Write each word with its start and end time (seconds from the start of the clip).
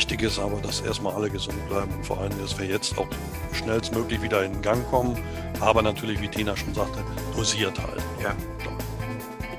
Wichtig 0.00 0.22
ist 0.22 0.38
aber, 0.38 0.58
dass 0.62 0.80
erstmal 0.80 1.14
alle 1.14 1.28
gesund 1.28 1.58
bleiben 1.68 1.92
und 1.94 2.06
vor 2.06 2.18
allem, 2.18 2.32
dass 2.40 2.58
wir 2.58 2.64
jetzt 2.64 2.96
auch 2.96 3.06
schnellstmöglich 3.52 4.22
wieder 4.22 4.42
in 4.42 4.62
Gang 4.62 4.82
kommen. 4.88 5.14
Aber 5.60 5.82
natürlich, 5.82 6.22
wie 6.22 6.28
Tina 6.28 6.56
schon 6.56 6.72
sagte, 6.72 7.04
dosiert 7.36 7.78
halten. 7.78 8.02
Ja. 8.22 8.34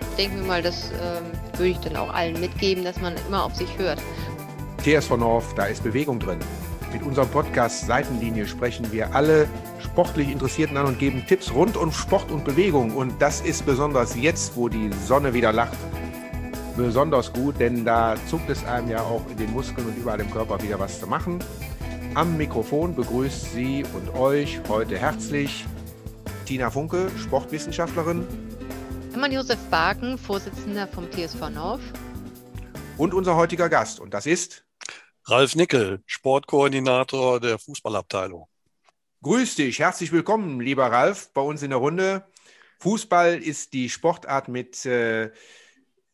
Ich 0.10 0.16
denke 0.18 0.38
mir 0.38 0.48
mal, 0.48 0.64
das 0.64 0.90
ähm, 1.00 1.26
würde 1.60 1.68
ich 1.68 1.78
dann 1.82 1.96
auch 1.96 2.12
allen 2.12 2.40
mitgeben, 2.40 2.84
dass 2.84 3.00
man 3.00 3.14
immer 3.28 3.44
auf 3.44 3.54
sich 3.54 3.78
hört. 3.78 4.02
TSV 4.84 5.16
North, 5.16 5.46
da 5.56 5.66
ist 5.66 5.84
Bewegung 5.84 6.18
drin. 6.18 6.40
Mit 6.92 7.04
unserem 7.04 7.30
Podcast 7.30 7.86
Seitenlinie 7.86 8.48
sprechen 8.48 8.92
wir 8.92 9.14
alle 9.14 9.48
sportlich 9.78 10.28
Interessierten 10.28 10.76
an 10.76 10.88
und 10.88 10.98
geben 10.98 11.24
Tipps 11.28 11.54
rund 11.54 11.78
um 11.78 11.92
Sport 11.92 12.32
und 12.32 12.46
Bewegung. 12.46 12.96
Und 12.96 13.22
das 13.22 13.42
ist 13.42 13.64
besonders 13.68 14.16
jetzt, 14.16 14.56
wo 14.56 14.70
die 14.70 14.90
Sonne 15.06 15.36
wieder 15.36 15.54
lacht, 15.54 15.78
besonders 16.76 17.32
gut, 17.34 17.60
denn 17.60 17.86
da 17.86 18.16
zuckt 18.30 18.50
es 18.50 18.64
einem 18.66 18.90
ja 18.90 19.02
auch 19.02 19.22
in 19.30 19.38
den 19.38 19.52
Muskeln 19.52 19.88
und 19.88 19.98
überall 19.98 20.20
im 20.20 20.32
Körper 20.32 20.62
wieder 20.62 20.80
was 20.80 21.00
zu 21.00 21.08
machen. 21.08 21.40
Am 22.14 22.38
Mikrofon 22.38 22.96
begrüßt 22.96 23.54
sie 23.54 23.86
und 23.94 24.14
euch 24.16 24.60
heute 24.68 24.98
herzlich 24.98 25.66
Tina 26.46 26.70
Funke, 26.70 27.10
Sportwissenschaftlerin. 27.18 28.28
Hermann 29.12 29.32
Josef 29.32 29.60
Baken, 29.70 30.18
Vorsitzender 30.18 30.88
vom 30.88 31.10
TSV 31.12 31.50
North. 31.50 31.82
Und 32.98 33.14
unser 33.14 33.36
heutiger 33.36 33.70
Gast, 33.70 34.00
und 34.00 34.14
das 34.14 34.26
ist 34.26 34.66
Ralf 35.26 35.56
Nickel, 35.56 36.02
Sportkoordinator 36.06 37.40
der 37.40 37.60
Fußballabteilung. 37.60 38.48
Grüß 39.24 39.56
dich, 39.56 39.80
herzlich 39.80 40.12
willkommen, 40.12 40.60
lieber 40.60 40.88
Ralf, 40.88 41.32
bei 41.34 41.42
uns 41.42 41.62
in 41.62 41.70
der 41.70 41.80
Runde. 41.80 42.26
Fußball 42.80 43.38
ist 43.38 43.74
die 43.74 43.90
Sportart 43.90 44.48
mit 44.48 44.86
äh, 44.86 45.32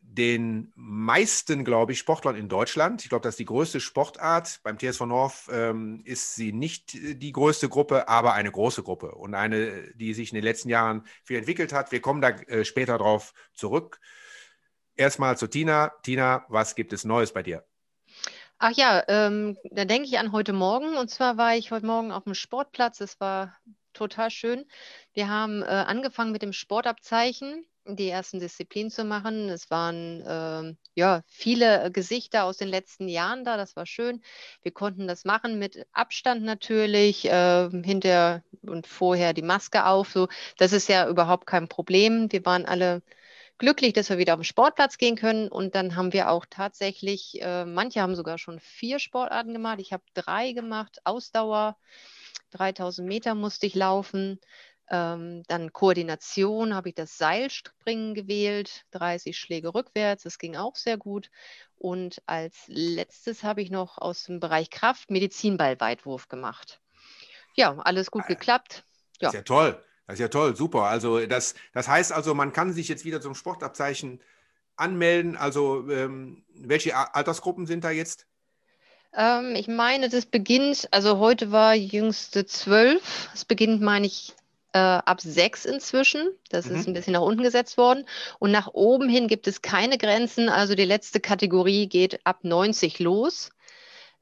den 0.09 0.71
meisten, 0.75 1.65
glaube 1.65 1.91
ich, 1.91 1.99
Sportlern 1.99 2.35
in 2.35 2.49
Deutschland. 2.49 3.03
Ich 3.03 3.09
glaube, 3.09 3.23
das 3.23 3.33
ist 3.33 3.39
die 3.39 3.45
größte 3.45 3.79
Sportart. 3.79 4.61
Beim 4.63 4.79
TSV 4.79 5.01
North 5.01 5.47
ähm, 5.51 6.01
ist 6.05 6.35
sie 6.35 6.53
nicht 6.53 6.93
die 6.93 7.31
größte 7.31 7.69
Gruppe, 7.69 8.07
aber 8.07 8.33
eine 8.33 8.51
große 8.51 8.83
Gruppe 8.83 9.11
und 9.11 9.35
eine, 9.35 9.93
die 9.95 10.13
sich 10.13 10.31
in 10.31 10.35
den 10.35 10.43
letzten 10.43 10.69
Jahren 10.69 11.05
viel 11.23 11.37
entwickelt 11.37 11.73
hat. 11.73 11.91
Wir 11.91 12.01
kommen 12.01 12.21
da 12.21 12.29
äh, 12.29 12.63
später 12.63 12.97
drauf 12.97 13.33
zurück. 13.53 13.99
Erstmal 14.95 15.37
zu 15.37 15.47
Tina. 15.47 15.91
Tina, 16.03 16.45
was 16.47 16.75
gibt 16.75 16.93
es 16.93 17.03
Neues 17.03 17.33
bei 17.33 17.43
dir? 17.43 17.63
Ach 18.59 18.71
ja, 18.71 19.03
ähm, 19.07 19.57
da 19.69 19.85
denke 19.85 20.07
ich 20.07 20.17
an 20.17 20.31
heute 20.31 20.53
Morgen. 20.53 20.95
Und 20.97 21.09
zwar 21.09 21.37
war 21.37 21.55
ich 21.55 21.71
heute 21.71 21.85
Morgen 21.85 22.11
auf 22.11 22.23
dem 22.23 22.33
Sportplatz. 22.33 23.01
Es 23.01 23.19
war 23.19 23.55
total 23.93 24.31
schön. 24.31 24.65
Wir 25.13 25.29
haben 25.29 25.61
äh, 25.61 25.65
angefangen 25.65 26.31
mit 26.31 26.41
dem 26.41 26.53
Sportabzeichen 26.53 27.65
die 27.95 28.09
ersten 28.09 28.39
Disziplinen 28.39 28.91
zu 28.91 29.03
machen. 29.03 29.49
Es 29.49 29.69
waren 29.71 30.21
äh, 30.21 30.75
ja 30.95 31.21
viele 31.27 31.91
Gesichter 31.91 32.43
aus 32.43 32.57
den 32.57 32.67
letzten 32.67 33.07
Jahren 33.07 33.43
da, 33.45 33.57
das 33.57 33.75
war 33.75 33.85
schön. 33.85 34.21
Wir 34.61 34.71
konnten 34.71 35.07
das 35.07 35.25
machen 35.25 35.59
mit 35.59 35.85
Abstand 35.93 36.43
natürlich, 36.43 37.25
äh, 37.25 37.69
hinter 37.83 38.43
und 38.61 38.87
vorher 38.87 39.33
die 39.33 39.41
Maske 39.41 39.85
auf. 39.85 40.11
So, 40.11 40.27
das 40.57 40.73
ist 40.73 40.89
ja 40.89 41.07
überhaupt 41.07 41.47
kein 41.47 41.67
Problem. 41.67 42.31
Wir 42.31 42.45
waren 42.45 42.65
alle 42.65 43.01
glücklich, 43.57 43.93
dass 43.93 44.09
wir 44.09 44.17
wieder 44.17 44.33
auf 44.33 44.39
den 44.39 44.45
Sportplatz 44.45 44.97
gehen 44.97 45.15
können. 45.15 45.47
Und 45.47 45.75
dann 45.75 45.95
haben 45.95 46.13
wir 46.13 46.29
auch 46.29 46.45
tatsächlich, 46.49 47.41
äh, 47.41 47.65
manche 47.65 48.01
haben 48.01 48.15
sogar 48.15 48.37
schon 48.37 48.59
vier 48.59 48.99
Sportarten 48.99 49.53
gemacht. 49.53 49.79
Ich 49.79 49.93
habe 49.93 50.03
drei 50.13 50.51
gemacht, 50.53 50.99
Ausdauer. 51.03 51.77
3000 52.51 53.07
Meter 53.07 53.35
musste 53.35 53.65
ich 53.65 53.75
laufen. 53.75 54.39
Ähm, 54.89 55.43
dann 55.47 55.73
Koordination 55.73 56.73
habe 56.73 56.89
ich 56.89 56.95
das 56.95 57.17
Seilspringen 57.17 58.13
gewählt, 58.13 58.85
30 58.91 59.37
Schläge 59.37 59.73
rückwärts, 59.73 60.23
das 60.23 60.39
ging 60.39 60.55
auch 60.55 60.75
sehr 60.75 60.97
gut. 60.97 61.29
Und 61.75 62.21
als 62.25 62.55
letztes 62.67 63.43
habe 63.43 63.61
ich 63.61 63.69
noch 63.69 63.97
aus 63.97 64.23
dem 64.23 64.39
Bereich 64.39 64.69
Kraft 64.69 65.11
Medizinballweitwurf 65.11 66.29
gemacht. 66.29 66.79
Ja, 67.55 67.77
alles 67.79 68.11
gut 68.11 68.27
geklappt. 68.27 68.85
Ja. 69.19 69.27
Das 69.27 69.33
ist 69.33 69.37
ja 69.39 69.43
toll. 69.43 69.83
Das 70.05 70.13
ist 70.13 70.19
ja 70.21 70.29
toll, 70.29 70.55
super. 70.55 70.83
Also 70.83 71.25
das, 71.25 71.55
das 71.73 71.87
heißt 71.87 72.13
also, 72.13 72.33
man 72.33 72.53
kann 72.53 72.71
sich 72.71 72.87
jetzt 72.87 73.03
wieder 73.03 73.19
zum 73.19 73.35
Sportabzeichen 73.35 74.21
anmelden. 74.77 75.35
Also 75.35 75.89
ähm, 75.89 76.45
welche 76.53 76.95
Altersgruppen 76.95 77.65
sind 77.65 77.83
da 77.83 77.91
jetzt? 77.91 78.25
Ähm, 79.13 79.55
ich 79.55 79.67
meine, 79.67 80.07
das 80.07 80.25
beginnt, 80.25 80.87
also 80.91 81.17
heute 81.17 81.51
war 81.51 81.75
jüngste 81.75 82.45
zwölf. 82.45 83.29
Es 83.33 83.43
beginnt, 83.43 83.81
meine 83.81 84.07
ich, 84.07 84.33
äh, 84.77 85.01
ab 85.05 85.21
sechs 85.21 85.65
inzwischen. 85.65 86.29
Das 86.49 86.67
mhm. 86.67 86.75
ist 86.75 86.87
ein 86.87 86.93
bisschen 86.93 87.13
nach 87.13 87.21
unten 87.21 87.43
gesetzt 87.43 87.77
worden. 87.77 88.05
Und 88.39 88.51
nach 88.51 88.67
oben 88.67 89.09
hin 89.09 89.27
gibt 89.27 89.47
es 89.47 89.61
keine 89.61 89.97
Grenzen. 89.97 90.49
Also 90.49 90.75
die 90.75 90.85
letzte 90.85 91.19
Kategorie 91.19 91.87
geht 91.87 92.19
ab 92.25 92.43
90 92.43 92.99
los. 92.99 93.49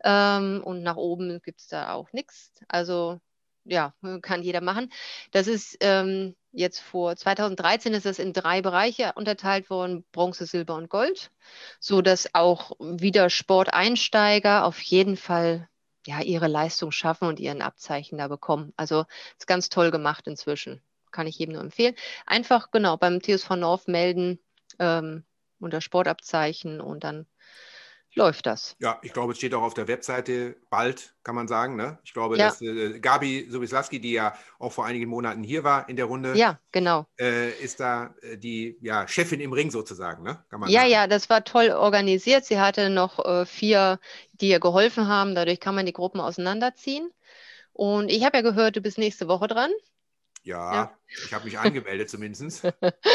Ähm, 0.03 0.61
und 0.63 0.83
nach 0.83 0.95
oben 0.95 1.41
gibt 1.41 1.59
es 1.59 1.67
da 1.67 1.94
auch 1.94 2.11
nichts. 2.13 2.51
Also 2.67 3.19
ja, 3.65 3.94
kann 4.21 4.44
jeder 4.44 4.61
machen. 4.61 4.91
Das 5.31 5.47
ist 5.47 5.77
ähm, 5.81 6.35
jetzt 6.51 6.79
vor 6.79 7.15
2013 7.15 7.94
ist 7.94 8.05
das 8.05 8.19
in 8.19 8.31
drei 8.31 8.61
Bereiche 8.61 9.13
unterteilt 9.15 9.69
worden: 9.69 10.05
Bronze, 10.11 10.45
Silber 10.45 10.75
und 10.75 10.89
Gold, 10.89 11.31
so 11.79 12.01
dass 12.01 12.35
auch 12.35 12.71
wieder 12.79 13.31
Sporteinsteiger 13.31 14.65
auf 14.65 14.79
jeden 14.81 15.17
Fall 15.17 15.67
ja, 16.05 16.21
ihre 16.21 16.47
Leistung 16.47 16.91
schaffen 16.91 17.27
und 17.27 17.39
ihren 17.39 17.61
Abzeichen 17.61 18.17
da 18.17 18.27
bekommen. 18.27 18.73
Also 18.77 19.05
ist 19.38 19.47
ganz 19.47 19.69
toll 19.69 19.91
gemacht 19.91 20.27
inzwischen. 20.27 20.81
Kann 21.11 21.27
ich 21.27 21.39
jedem 21.39 21.53
nur 21.53 21.63
empfehlen. 21.63 21.95
Einfach 22.25 22.71
genau 22.71 22.97
beim 22.97 23.21
TSV 23.21 23.51
North 23.55 23.88
melden 23.88 24.39
ähm, 24.79 25.23
unter 25.59 25.81
Sportabzeichen 25.81 26.81
und 26.81 27.03
dann 27.03 27.25
läuft 28.15 28.45
das. 28.45 28.75
Ja, 28.79 28.99
ich 29.03 29.13
glaube, 29.13 29.33
es 29.33 29.37
steht 29.37 29.53
auch 29.53 29.61
auf 29.61 29.73
der 29.73 29.87
Webseite 29.87 30.55
bald, 30.69 31.13
kann 31.23 31.35
man 31.35 31.47
sagen. 31.47 31.75
Ne? 31.75 31.99
Ich 32.03 32.13
glaube, 32.13 32.37
ja. 32.37 32.47
dass 32.47 32.61
äh, 32.61 32.99
Gabi 32.99 33.47
Sobislaski, 33.49 33.99
die 33.99 34.13
ja 34.13 34.35
auch 34.57 34.71
vor 34.71 34.85
einigen 34.85 35.09
Monaten 35.09 35.43
hier 35.43 35.63
war 35.63 35.87
in 35.89 35.95
der 35.95 36.05
Runde, 36.05 36.35
ja, 36.35 36.59
genau. 36.71 37.05
Äh, 37.19 37.51
ist 37.59 37.79
da 37.79 38.15
äh, 38.21 38.37
die 38.37 38.77
ja, 38.81 39.07
Chefin 39.07 39.41
im 39.41 39.53
Ring 39.53 39.69
sozusagen. 39.69 40.23
Ne? 40.23 40.43
ja, 40.67 40.81
sagen. 40.81 40.91
ja, 40.91 41.07
das 41.07 41.29
war 41.29 41.43
toll 41.43 41.69
organisiert. 41.69 42.45
Sie 42.45 42.59
hatte 42.59 42.89
noch 42.89 43.23
äh, 43.23 43.45
vier, 43.45 43.99
die 44.33 44.49
ihr 44.49 44.59
geholfen 44.59 45.07
haben. 45.07 45.35
Dadurch 45.35 45.59
kann 45.59 45.75
man 45.75 45.85
die 45.85 45.93
Gruppen 45.93 46.21
auseinanderziehen. 46.21 47.11
Und 47.73 48.09
ich 48.09 48.23
habe 48.23 48.37
ja 48.37 48.41
gehört, 48.41 48.77
du 48.77 48.81
bist 48.81 48.97
nächste 48.97 49.27
Woche 49.27 49.47
dran. 49.47 49.71
Ja, 50.43 50.73
ja. 50.73 50.97
ich 51.25 51.33
habe 51.33 51.45
mich 51.45 51.57
angemeldet 51.57 52.09
zumindest. 52.09 52.63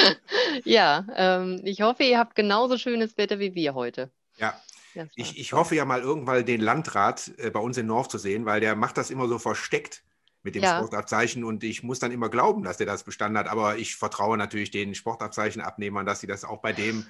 ja, 0.65 1.07
ähm, 1.15 1.61
ich 1.65 1.81
hoffe, 1.81 2.03
ihr 2.03 2.19
habt 2.19 2.35
genauso 2.35 2.77
schönes 2.77 3.17
Wetter 3.17 3.39
wie 3.39 3.55
wir 3.55 3.75
heute. 3.75 4.11
Ja, 4.37 4.61
ich, 5.15 5.39
ich 5.39 5.53
hoffe 5.53 5.75
ja 5.75 5.85
mal 5.85 6.01
irgendwann 6.01 6.45
den 6.45 6.61
Landrat 6.61 7.33
äh, 7.39 7.51
bei 7.51 7.61
uns 7.61 7.77
in 7.77 7.87
North 7.87 8.11
zu 8.11 8.19
sehen, 8.19 8.47
weil 8.47 8.61
der 8.61 8.77
macht 8.77 8.97
das 8.97 9.11
immer 9.11 9.29
so 9.29 9.39
versteckt 9.39 10.03
mit 10.43 10.55
dem 10.55 10.63
ja. 10.63 10.79
Sportabzeichen 10.79 11.45
und 11.45 11.63
ich 11.65 11.83
muss 11.83 11.99
dann 11.99 12.13
immer 12.13 12.29
glauben, 12.29 12.63
dass 12.63 12.79
der 12.79 12.87
das 12.87 13.05
bestanden 13.05 13.39
hat. 13.39 13.49
Aber 13.49 13.77
ich 13.77 13.97
vertraue 13.97 14.39
natürlich 14.39 14.71
den 14.71 14.95
Sportabzeichenabnehmern, 14.95 16.07
dass 16.07 16.21
sie 16.21 16.27
das 16.27 16.45
auch 16.45 16.63
bei 16.63 16.73
dem 16.73 17.07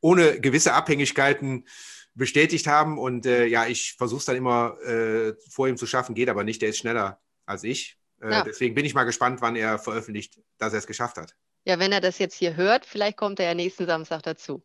ohne 0.00 0.40
gewisse 0.40 0.74
Abhängigkeiten 0.74 1.66
bestätigt 2.14 2.66
haben. 2.66 2.98
Und 2.98 3.26
äh, 3.26 3.46
ja, 3.46 3.66
ich 3.66 3.94
versuche 3.94 4.20
es 4.20 4.24
dann 4.26 4.36
immer 4.36 4.78
äh, 4.82 5.34
vor 5.50 5.68
ihm 5.68 5.76
zu 5.76 5.86
schaffen, 5.86 6.14
geht 6.14 6.28
aber 6.28 6.44
nicht. 6.44 6.60
Der 6.62 6.68
ist 6.68 6.78
schneller 6.78 7.20
als 7.46 7.64
ich. 7.64 7.98
Äh, 8.20 8.30
ja. 8.30 8.44
Deswegen 8.44 8.74
bin 8.74 8.84
ich 8.84 8.94
mal 8.94 9.04
gespannt, 9.04 9.40
wann 9.40 9.56
er 9.56 9.78
veröffentlicht, 9.78 10.38
dass 10.58 10.72
er 10.72 10.80
es 10.80 10.86
geschafft 10.86 11.16
hat. 11.16 11.34
Ja, 11.64 11.78
wenn 11.78 11.92
er 11.92 12.00
das 12.00 12.18
jetzt 12.18 12.34
hier 12.34 12.56
hört, 12.56 12.86
vielleicht 12.86 13.16
kommt 13.16 13.40
er 13.40 13.46
ja 13.46 13.54
nächsten 13.54 13.86
Samstag 13.86 14.22
dazu 14.22 14.62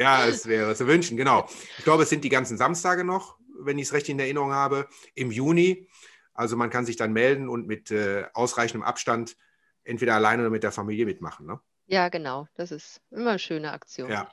ja, 0.00 0.26
es 0.26 0.46
wäre 0.46 0.74
zu 0.74 0.86
wünschen, 0.86 1.16
genau. 1.16 1.48
Ich 1.78 1.84
glaube, 1.84 2.02
es 2.02 2.10
sind 2.10 2.24
die 2.24 2.28
ganzen 2.28 2.56
Samstage 2.56 3.04
noch, 3.04 3.38
wenn 3.60 3.78
ich 3.78 3.86
es 3.86 3.92
recht 3.92 4.08
in 4.08 4.18
Erinnerung 4.18 4.52
habe, 4.52 4.88
im 5.14 5.30
Juni. 5.30 5.88
Also 6.34 6.56
man 6.56 6.70
kann 6.70 6.86
sich 6.86 6.96
dann 6.96 7.12
melden 7.12 7.48
und 7.48 7.66
mit 7.66 7.90
äh, 7.90 8.24
ausreichendem 8.34 8.82
Abstand 8.82 9.36
entweder 9.84 10.14
alleine 10.14 10.42
oder 10.42 10.50
mit 10.50 10.62
der 10.62 10.72
Familie 10.72 11.06
mitmachen. 11.06 11.46
Ne? 11.46 11.60
Ja, 11.86 12.08
genau. 12.08 12.48
Das 12.54 12.70
ist 12.70 13.00
immer 13.10 13.30
eine 13.30 13.38
schöne 13.38 13.72
Aktion. 13.72 14.10
Ja. 14.10 14.30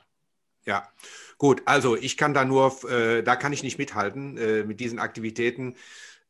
Ja, 0.66 0.88
gut. 1.38 1.62
Also 1.64 1.96
ich 1.96 2.18
kann 2.18 2.34
da 2.34 2.44
nur, 2.44 2.84
äh, 2.90 3.22
da 3.22 3.34
kann 3.34 3.52
ich 3.52 3.62
nicht 3.62 3.78
mithalten 3.78 4.36
äh, 4.36 4.62
mit 4.64 4.78
diesen 4.78 4.98
Aktivitäten. 4.98 5.74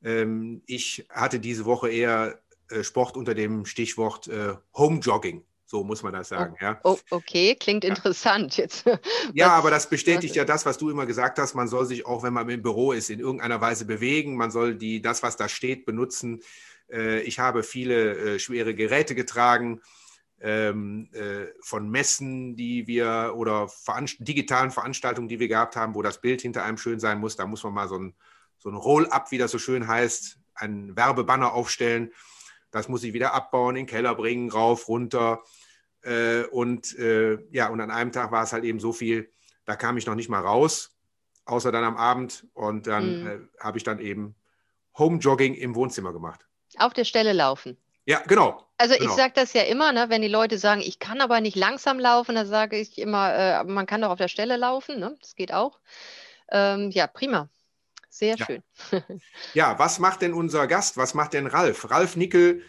Ähm, 0.03 0.63
ich 0.67 1.07
hatte 1.11 1.41
diese 1.41 1.65
Woche 1.65 1.91
eher 1.91 2.41
äh, 2.71 2.85
Sport 2.85 3.17
unter 3.17 3.35
dem 3.35 3.67
Stichwort 3.67 4.29
äh, 4.29 4.55
Home 4.75 5.01
Jogging. 5.01 5.45
So 5.71 5.85
muss 5.85 6.03
man 6.03 6.13
das 6.13 6.31
sagen. 6.31 6.57
Oh, 6.57 6.65
ja. 6.65 6.81
Oh, 6.83 6.99
okay, 7.11 7.55
klingt 7.55 7.85
interessant 7.85 8.57
jetzt. 8.57 8.85
Ja, 9.35 9.51
aber 9.51 9.71
das 9.71 9.89
bestätigt 9.89 10.35
ja 10.35 10.45
das, 10.45 10.67
was 10.67 10.79
du 10.79 10.91
immer 10.91 11.07
gesagt 11.07 11.39
hast. 11.39 11.55
Man 11.55 11.69
soll 11.69 11.87
sich 11.87 12.05
auch, 12.07 12.25
wenn 12.25 12.33
man 12.33 12.49
im 12.49 12.61
Büro 12.61 12.91
ist, 12.91 13.09
in 13.09 13.21
irgendeiner 13.21 13.61
Weise 13.61 13.85
bewegen. 13.85 14.37
Man 14.37 14.51
soll 14.51 14.75
die, 14.75 15.01
das, 15.01 15.23
was 15.23 15.37
da 15.37 15.49
steht, 15.49 15.87
benutzen. 15.87 16.41
Äh, 16.91 17.21
ich 17.21 17.39
habe 17.39 17.63
viele 17.63 18.35
äh, 18.35 18.39
schwere 18.41 18.75
Geräte 18.75 19.15
getragen 19.15 19.81
ähm, 20.41 21.09
äh, 21.13 21.47
von 21.63 21.89
Messen, 21.89 22.57
die 22.57 22.89
wir 22.89 23.35
oder 23.37 23.69
digitalen 24.19 24.73
Veranstaltungen, 24.73 25.29
die 25.29 25.39
wir 25.39 25.47
gehabt 25.47 25.77
haben, 25.77 25.95
wo 25.95 26.03
das 26.03 26.21
Bild 26.21 26.43
hinter 26.43 26.65
einem 26.65 26.79
schön 26.79 26.99
sein 26.99 27.21
muss. 27.21 27.37
Da 27.37 27.47
muss 27.47 27.63
man 27.63 27.75
mal 27.75 27.87
so 27.87 27.97
ein, 27.97 28.15
so 28.59 28.71
ein 28.71 28.75
Roll-up, 28.75 29.31
wie 29.31 29.39
das 29.39 29.53
so 29.53 29.59
schön 29.59 29.87
heißt, 29.87 30.41
einen 30.57 30.97
Werbebanner 30.97 31.53
aufstellen. 31.53 32.13
Das 32.73 32.89
muss 32.89 33.05
ich 33.05 33.13
wieder 33.13 33.35
abbauen, 33.35 33.77
in 33.77 33.83
den 33.83 33.87
Keller 33.87 34.17
bringen, 34.17 34.51
rauf, 34.51 34.89
runter. 34.89 35.45
Äh, 36.03 36.45
und 36.45 36.99
äh, 36.99 37.39
ja, 37.51 37.69
und 37.69 37.81
an 37.81 37.91
einem 37.91 38.13
Tag 38.13 38.33
war 38.33 38.43
es 38.43 38.53
halt 38.53 38.65
eben 38.65 38.81
so 38.81 38.93
viel, 38.93 39.31
da 39.65 39.77
kam 39.77 39.97
ich 39.97 40.07
noch 40.07 40.15
nicht 40.15 40.29
mal 40.29 40.41
raus. 40.41 40.97
außer 41.45 41.73
dann 41.73 41.85
am 41.85 41.97
Abend. 41.97 42.47
Und 42.55 42.87
dann 42.87 43.21
mhm. 43.21 43.27
äh, 43.27 43.39
habe 43.63 43.79
ich 43.79 43.85
dann 43.85 43.99
eben 43.99 44.35
Home-Jogging 44.99 45.55
im 45.55 45.75
Wohnzimmer 45.75 46.13
gemacht. 46.13 46.47
Auf 46.79 46.93
der 46.93 47.05
Stelle 47.05 47.33
laufen. 47.33 47.77
Ja, 48.07 48.21
genau. 48.27 48.67
Also 48.79 48.95
genau. 48.95 49.11
ich 49.11 49.17
sage 49.17 49.33
das 49.35 49.53
ja 49.53 49.63
immer, 49.63 49.93
ne, 49.93 50.07
wenn 50.09 50.23
die 50.23 50.29
Leute 50.29 50.59
sagen, 50.59 50.81
ich 50.81 50.99
kann 50.99 51.21
aber 51.21 51.41
nicht 51.41 51.57
langsam 51.57 51.99
laufen, 51.99 52.35
dann 52.35 52.47
sage 52.47 52.79
ich 52.79 52.99
immer, 52.99 53.35
äh, 53.35 53.65
man 53.65 53.87
kann 53.87 54.01
doch 54.01 54.11
auf 54.11 54.19
der 54.19 54.29
Stelle 54.29 54.57
laufen, 54.57 54.99
ne? 54.99 55.17
das 55.21 55.35
geht 55.35 55.53
auch. 55.53 55.81
Ähm, 56.51 56.91
ja, 56.91 57.07
prima. 57.07 57.49
Sehr 58.09 58.37
ja. 58.37 58.47
schön. 58.47 58.63
ja, 59.55 59.79
was 59.79 59.99
macht 59.99 60.23
denn 60.23 60.33
unser 60.33 60.67
Gast? 60.67 60.97
Was 60.97 61.15
macht 61.15 61.35
denn 61.35 61.47
Ralf? 61.47 61.91
Ralf 61.91 62.17
Nickel 62.17 62.63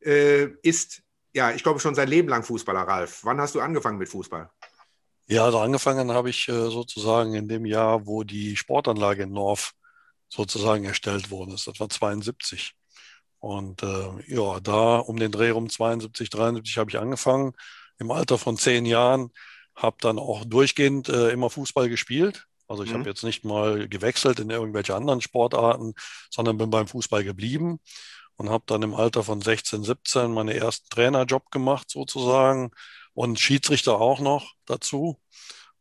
äh, 0.00 0.46
ist, 0.62 1.02
ja, 1.34 1.52
ich 1.52 1.62
glaube 1.62 1.80
schon 1.80 1.94
sein 1.94 2.08
Leben 2.08 2.28
lang 2.28 2.42
Fußballer, 2.42 2.82
Ralf. 2.82 3.20
Wann 3.24 3.40
hast 3.40 3.54
du 3.54 3.60
angefangen 3.60 3.98
mit 3.98 4.08
Fußball? 4.08 4.50
Ja, 5.26 5.44
also 5.44 5.58
angefangen 5.58 6.12
habe 6.12 6.30
ich 6.30 6.48
äh, 6.48 6.70
sozusagen 6.70 7.34
in 7.34 7.48
dem 7.48 7.66
Jahr, 7.66 8.06
wo 8.06 8.24
die 8.24 8.56
Sportanlage 8.56 9.24
in 9.24 9.32
North 9.32 9.72
sozusagen 10.28 10.84
erstellt 10.84 11.30
worden 11.30 11.52
ist. 11.52 11.66
Das 11.66 11.78
war 11.80 11.88
72. 11.88 12.74
Und 13.38 13.82
äh, 13.82 14.08
ja, 14.26 14.58
da 14.60 14.98
um 14.98 15.18
den 15.18 15.30
Dreh 15.30 15.50
rum 15.50 15.68
72, 15.68 16.30
73 16.30 16.78
habe 16.78 16.90
ich 16.90 16.98
angefangen. 16.98 17.52
Im 17.98 18.10
Alter 18.10 18.38
von 18.38 18.56
zehn 18.56 18.86
Jahren 18.86 19.30
habe 19.76 19.96
dann 20.00 20.18
auch 20.18 20.44
durchgehend 20.44 21.08
äh, 21.08 21.30
immer 21.30 21.50
Fußball 21.50 21.88
gespielt. 21.88 22.46
Also 22.66 22.82
ich 22.82 22.90
mhm. 22.90 23.00
habe 23.00 23.08
jetzt 23.10 23.22
nicht 23.22 23.44
mal 23.44 23.88
gewechselt 23.88 24.40
in 24.40 24.50
irgendwelche 24.50 24.94
anderen 24.94 25.20
Sportarten, 25.20 25.94
sondern 26.30 26.58
bin 26.58 26.70
beim 26.70 26.88
Fußball 26.88 27.22
geblieben 27.22 27.80
und 28.38 28.50
habe 28.50 28.64
dann 28.66 28.82
im 28.82 28.94
Alter 28.94 29.24
von 29.24 29.42
16, 29.42 29.82
17 29.82 30.32
meinen 30.32 30.48
ersten 30.48 30.88
Trainerjob 30.88 31.50
gemacht 31.50 31.90
sozusagen 31.90 32.70
und 33.12 33.38
Schiedsrichter 33.38 34.00
auch 34.00 34.20
noch 34.20 34.54
dazu 34.64 35.20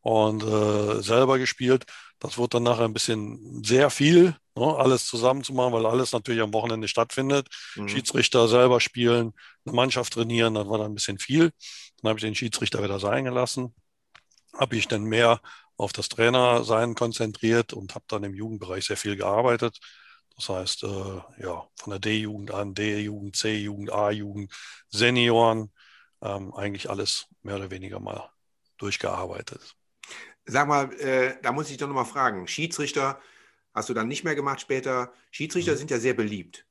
und 0.01 0.43
äh, 0.43 1.01
selber 1.01 1.37
gespielt. 1.37 1.85
Das 2.19 2.39
wird 2.39 2.55
dann 2.55 2.63
nachher 2.63 2.85
ein 2.85 2.93
bisschen 2.93 3.63
sehr 3.63 3.91
viel, 3.91 4.35
ne, 4.55 4.75
alles 4.75 5.05
zusammenzumachen, 5.05 5.71
weil 5.71 5.85
alles 5.85 6.13
natürlich 6.13 6.41
am 6.41 6.53
Wochenende 6.53 6.87
stattfindet. 6.87 7.47
Mhm. 7.75 7.89
Schiedsrichter 7.89 8.47
selber 8.47 8.81
spielen, 8.81 9.33
eine 9.65 9.75
Mannschaft 9.75 10.13
trainieren, 10.13 10.55
das 10.55 10.67
war 10.67 10.79
dann 10.79 10.91
ein 10.91 10.95
bisschen 10.95 11.19
viel. 11.19 11.51
Dann 12.01 12.09
habe 12.09 12.19
ich 12.19 12.23
den 12.23 12.35
Schiedsrichter 12.35 12.83
wieder 12.83 12.99
sein 12.99 13.23
gelassen. 13.25 13.75
Habe 14.57 14.75
ich 14.75 14.87
dann 14.87 15.03
mehr 15.03 15.41
auf 15.77 15.93
das 15.93 16.09
Trainersein 16.09 16.95
konzentriert 16.95 17.73
und 17.73 17.93
habe 17.93 18.05
dann 18.07 18.23
im 18.23 18.33
Jugendbereich 18.33 18.85
sehr 18.85 18.97
viel 18.97 19.15
gearbeitet. 19.15 19.77
Das 20.37 20.49
heißt, 20.49 20.83
äh, 20.83 21.21
ja, 21.39 21.67
von 21.79 21.91
der 21.91 21.99
D-Jugend 21.99 22.51
an, 22.51 22.73
D-Jugend, 22.73 23.35
C-Jugend, 23.35 23.91
A-Jugend, 23.91 24.53
Senioren, 24.89 25.71
ähm, 26.21 26.53
eigentlich 26.53 26.89
alles 26.89 27.25
mehr 27.41 27.55
oder 27.55 27.71
weniger 27.71 27.99
mal 27.99 28.29
durchgearbeitet. 28.77 29.75
Sag 30.45 30.67
mal, 30.67 30.93
äh, 30.99 31.35
da 31.41 31.51
muss 31.51 31.69
ich 31.69 31.77
doch 31.77 31.87
nochmal 31.87 32.05
fragen. 32.05 32.47
Schiedsrichter 32.47 33.19
hast 33.73 33.89
du 33.89 33.93
dann 33.93 34.07
nicht 34.07 34.23
mehr 34.23 34.35
gemacht 34.35 34.61
später. 34.61 35.11
Schiedsrichter 35.31 35.73
mhm. 35.73 35.77
sind 35.77 35.91
ja 35.91 35.99
sehr 35.99 36.13
beliebt. 36.13 36.65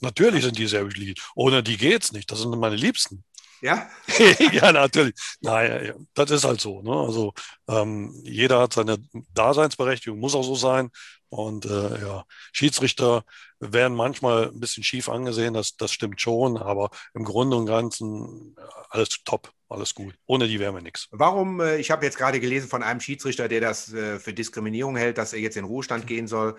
Natürlich 0.00 0.44
sind 0.44 0.58
die 0.58 0.66
sehr 0.66 0.84
beliebt. 0.84 1.28
Ohne 1.34 1.62
die 1.62 1.76
geht 1.76 2.02
es 2.02 2.12
nicht. 2.12 2.30
Das 2.30 2.40
sind 2.40 2.50
meine 2.58 2.76
Liebsten. 2.76 3.24
Ja? 3.60 3.88
ja, 4.52 4.72
natürlich. 4.72 5.14
Naja, 5.40 5.94
das 6.14 6.30
ist 6.30 6.44
halt 6.44 6.60
so. 6.60 6.82
Ne? 6.82 6.92
Also 6.92 7.32
ähm, 7.68 8.12
jeder 8.24 8.60
hat 8.60 8.72
seine 8.72 8.98
Daseinsberechtigung, 9.34 10.18
muss 10.18 10.34
auch 10.34 10.44
so 10.44 10.54
sein. 10.54 10.90
Und 11.30 11.66
äh, 11.66 12.00
ja, 12.00 12.24
Schiedsrichter 12.52 13.24
werden 13.60 13.96
manchmal 13.96 14.48
ein 14.48 14.60
bisschen 14.60 14.82
schief 14.82 15.08
angesehen, 15.08 15.54
das, 15.54 15.76
das 15.76 15.92
stimmt 15.92 16.20
schon, 16.20 16.56
aber 16.56 16.90
im 17.14 17.24
Grunde 17.24 17.56
und 17.56 17.66
Ganzen 17.66 18.56
äh, 18.56 18.60
alles 18.90 19.10
top, 19.24 19.52
alles 19.68 19.94
gut. 19.94 20.14
Ohne 20.26 20.48
die 20.48 20.58
wären 20.58 20.74
wir 20.74 20.82
nichts. 20.82 21.08
Warum, 21.10 21.60
äh, 21.60 21.76
ich 21.76 21.90
habe 21.90 22.04
jetzt 22.04 22.16
gerade 22.16 22.40
gelesen 22.40 22.68
von 22.68 22.82
einem 22.82 23.00
Schiedsrichter, 23.00 23.48
der 23.48 23.60
das 23.60 23.92
äh, 23.92 24.18
für 24.18 24.32
Diskriminierung 24.32 24.96
hält, 24.96 25.18
dass 25.18 25.32
er 25.32 25.40
jetzt 25.40 25.56
in 25.56 25.64
Ruhestand 25.64 26.06
gehen 26.06 26.26
soll. 26.26 26.56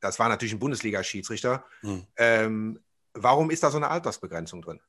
Das 0.00 0.18
war 0.18 0.28
natürlich 0.28 0.54
ein 0.54 0.60
Bundesliga-Schiedsrichter. 0.60 1.64
Hm. 1.80 2.06
Ähm, 2.16 2.80
warum 3.14 3.50
ist 3.50 3.62
da 3.62 3.70
so 3.70 3.78
eine 3.78 3.88
Altersbegrenzung 3.88 4.62
drin? 4.62 4.80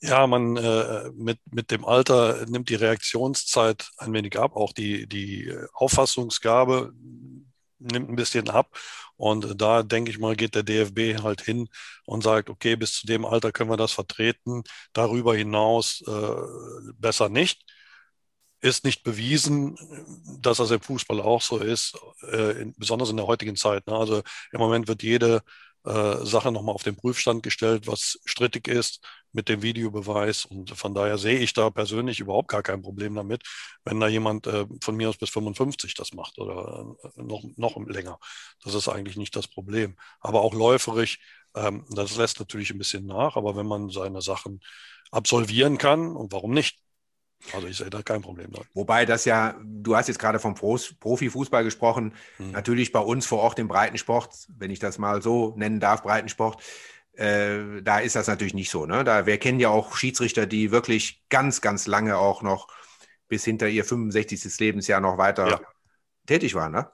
Ja, 0.00 0.26
man 0.26 0.56
äh, 0.56 1.10
mit, 1.14 1.38
mit 1.50 1.70
dem 1.70 1.84
Alter 1.84 2.44
nimmt 2.46 2.68
die 2.68 2.74
Reaktionszeit 2.74 3.90
ein 3.96 4.12
wenig 4.12 4.38
ab, 4.38 4.54
auch 4.54 4.72
die, 4.72 5.06
die 5.06 5.54
Auffassungsgabe 5.72 6.92
nimmt 7.84 8.10
ein 8.10 8.16
bisschen 8.16 8.48
ab. 8.50 8.76
Und 9.16 9.60
da 9.60 9.82
denke 9.82 10.10
ich 10.10 10.18
mal, 10.18 10.36
geht 10.36 10.54
der 10.54 10.62
DFB 10.64 11.22
halt 11.22 11.40
hin 11.42 11.68
und 12.06 12.22
sagt, 12.22 12.50
okay, 12.50 12.76
bis 12.76 12.94
zu 12.94 13.06
dem 13.06 13.24
Alter 13.24 13.52
können 13.52 13.70
wir 13.70 13.76
das 13.76 13.92
vertreten, 13.92 14.62
darüber 14.92 15.34
hinaus 15.34 16.02
äh, 16.06 16.92
besser 16.98 17.28
nicht. 17.28 17.62
Ist 18.60 18.84
nicht 18.84 19.02
bewiesen, 19.02 19.76
dass 20.40 20.56
das 20.56 20.70
im 20.70 20.80
Fußball 20.80 21.20
auch 21.20 21.42
so 21.42 21.58
ist, 21.58 21.98
äh, 22.32 22.62
in, 22.62 22.74
besonders 22.78 23.10
in 23.10 23.18
der 23.18 23.26
heutigen 23.26 23.56
Zeit. 23.56 23.86
Ne? 23.86 23.94
Also 23.94 24.22
im 24.52 24.58
Moment 24.58 24.88
wird 24.88 25.02
jede 25.02 25.42
äh, 25.84 26.24
Sache 26.24 26.50
nochmal 26.52 26.74
auf 26.74 26.82
den 26.82 26.96
Prüfstand 26.96 27.42
gestellt, 27.42 27.86
was 27.86 28.18
strittig 28.24 28.68
ist 28.68 29.04
mit 29.32 29.48
dem 29.48 29.62
Videobeweis. 29.62 30.44
Und 30.44 30.70
von 30.70 30.94
daher 30.94 31.18
sehe 31.18 31.38
ich 31.38 31.52
da 31.52 31.70
persönlich 31.70 32.20
überhaupt 32.20 32.48
gar 32.48 32.62
kein 32.62 32.82
Problem 32.82 33.14
damit, 33.14 33.42
wenn 33.84 34.00
da 34.00 34.08
jemand 34.08 34.46
äh, 34.46 34.66
von 34.82 34.96
mir 34.96 35.08
aus 35.08 35.16
bis 35.18 35.30
55 35.30 35.94
das 35.94 36.12
macht 36.14 36.38
oder 36.38 36.96
äh, 37.16 37.22
noch, 37.22 37.42
noch 37.56 37.76
länger. 37.86 38.18
Das 38.62 38.74
ist 38.74 38.88
eigentlich 38.88 39.16
nicht 39.16 39.36
das 39.36 39.48
Problem. 39.48 39.96
Aber 40.20 40.42
auch 40.42 40.54
läuferisch, 40.54 41.18
ähm, 41.54 41.84
das 41.90 42.16
lässt 42.16 42.38
natürlich 42.40 42.70
ein 42.70 42.78
bisschen 42.78 43.06
nach. 43.06 43.36
Aber 43.36 43.56
wenn 43.56 43.66
man 43.66 43.90
seine 43.90 44.22
Sachen 44.22 44.60
absolvieren 45.10 45.78
kann, 45.78 46.16
und 46.16 46.32
warum 46.32 46.52
nicht? 46.52 46.83
Also 47.52 47.66
ich 47.66 47.76
sehe 47.76 47.90
da 47.90 48.02
kein 48.02 48.22
Problem 48.22 48.50
dran. 48.50 48.64
Wobei 48.72 49.04
das 49.04 49.24
ja, 49.24 49.54
du 49.62 49.96
hast 49.96 50.08
jetzt 50.08 50.18
gerade 50.18 50.38
vom 50.38 50.54
Profifußball 50.54 51.62
gesprochen, 51.62 52.14
hm. 52.38 52.52
natürlich 52.52 52.92
bei 52.92 53.00
uns 53.00 53.26
vor 53.26 53.40
Ort 53.40 53.58
im 53.58 53.68
Breitensport, 53.68 54.48
wenn 54.56 54.70
ich 54.70 54.78
das 54.78 54.98
mal 54.98 55.22
so 55.22 55.54
nennen 55.56 55.80
darf, 55.80 56.02
Breitensport, 56.02 56.62
äh, 57.12 57.82
da 57.82 57.98
ist 57.98 58.16
das 58.16 58.26
natürlich 58.26 58.54
nicht 58.54 58.70
so. 58.70 58.86
Ne? 58.86 59.04
Da, 59.04 59.26
wir 59.26 59.38
kennen 59.38 59.60
ja 59.60 59.68
auch 59.68 59.96
Schiedsrichter, 59.96 60.46
die 60.46 60.70
wirklich 60.70 61.22
ganz, 61.28 61.60
ganz 61.60 61.86
lange 61.86 62.16
auch 62.16 62.42
noch 62.42 62.68
bis 63.28 63.44
hinter 63.44 63.68
ihr 63.68 63.84
65. 63.84 64.58
Lebensjahr 64.58 65.00
noch 65.00 65.18
weiter 65.18 65.48
ja. 65.48 65.60
tätig 66.26 66.54
waren. 66.54 66.72
Ne? 66.72 66.90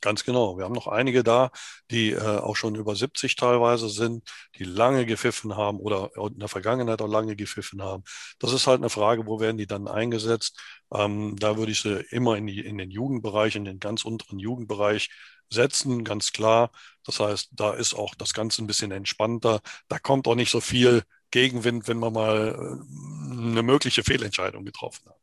Ganz 0.00 0.24
genau. 0.24 0.56
Wir 0.56 0.64
haben 0.64 0.72
noch 0.72 0.86
einige 0.86 1.22
da, 1.22 1.50
die 1.90 2.12
äh, 2.12 2.20
auch 2.20 2.56
schon 2.56 2.74
über 2.74 2.96
70 2.96 3.36
teilweise 3.36 3.88
sind, 3.88 4.28
die 4.56 4.64
lange 4.64 5.04
gepfiffen 5.04 5.56
haben 5.56 5.78
oder 5.78 6.10
in 6.16 6.38
der 6.38 6.48
Vergangenheit 6.48 7.02
auch 7.02 7.08
lange 7.08 7.36
gepfiffen 7.36 7.82
haben. 7.82 8.02
Das 8.38 8.52
ist 8.52 8.66
halt 8.66 8.80
eine 8.80 8.88
Frage, 8.90 9.26
wo 9.26 9.40
werden 9.40 9.58
die 9.58 9.66
dann 9.66 9.88
eingesetzt? 9.88 10.58
Ähm, 10.92 11.36
da 11.38 11.56
würde 11.58 11.72
ich 11.72 11.82
sie 11.82 12.00
immer 12.10 12.36
in, 12.36 12.46
die, 12.46 12.60
in 12.60 12.78
den 12.78 12.90
Jugendbereich, 12.90 13.56
in 13.56 13.64
den 13.64 13.78
ganz 13.78 14.04
unteren 14.04 14.38
Jugendbereich 14.38 15.10
setzen, 15.50 16.04
ganz 16.04 16.32
klar. 16.32 16.70
Das 17.04 17.20
heißt, 17.20 17.50
da 17.52 17.72
ist 17.74 17.94
auch 17.94 18.14
das 18.14 18.32
Ganze 18.32 18.62
ein 18.62 18.66
bisschen 18.66 18.92
entspannter. 18.92 19.60
Da 19.88 19.98
kommt 19.98 20.26
auch 20.28 20.34
nicht 20.34 20.50
so 20.50 20.60
viel 20.60 21.02
Gegenwind, 21.30 21.88
wenn 21.88 21.98
man 21.98 22.12
mal 22.12 22.54
äh, 22.54 23.32
eine 23.32 23.62
mögliche 23.62 24.02
Fehlentscheidung 24.02 24.64
getroffen 24.64 25.08
hat. 25.08 25.16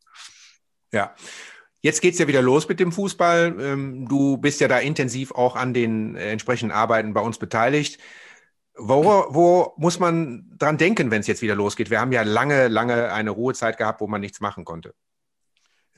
Ja, 0.91 1.15
Jetzt 1.81 2.01
geht 2.01 2.13
es 2.13 2.19
ja 2.19 2.27
wieder 2.27 2.41
los 2.41 2.67
mit 2.67 2.79
dem 2.79 2.91
Fußball. 2.91 3.55
Ähm, 3.59 4.07
du 4.07 4.37
bist 4.37 4.59
ja 4.59 4.67
da 4.67 4.79
intensiv 4.79 5.31
auch 5.31 5.55
an 5.55 5.73
den 5.73 6.15
äh, 6.15 6.31
entsprechenden 6.31 6.71
Arbeiten 6.71 7.13
bei 7.13 7.21
uns 7.21 7.37
beteiligt. 7.37 7.99
Wo, 8.75 9.25
wo 9.29 9.73
muss 9.77 9.99
man 9.99 10.51
dran 10.57 10.77
denken, 10.77 11.09
wenn 11.09 11.21
es 11.21 11.27
jetzt 11.27 11.41
wieder 11.41 11.55
losgeht? 11.55 11.89
Wir 11.89 11.99
haben 11.99 12.11
ja 12.11 12.21
lange, 12.23 12.67
lange 12.67 13.11
eine 13.11 13.31
Ruhezeit 13.31 13.77
gehabt, 13.77 14.01
wo 14.01 14.07
man 14.07 14.21
nichts 14.21 14.39
machen 14.39 14.65
konnte. 14.65 14.93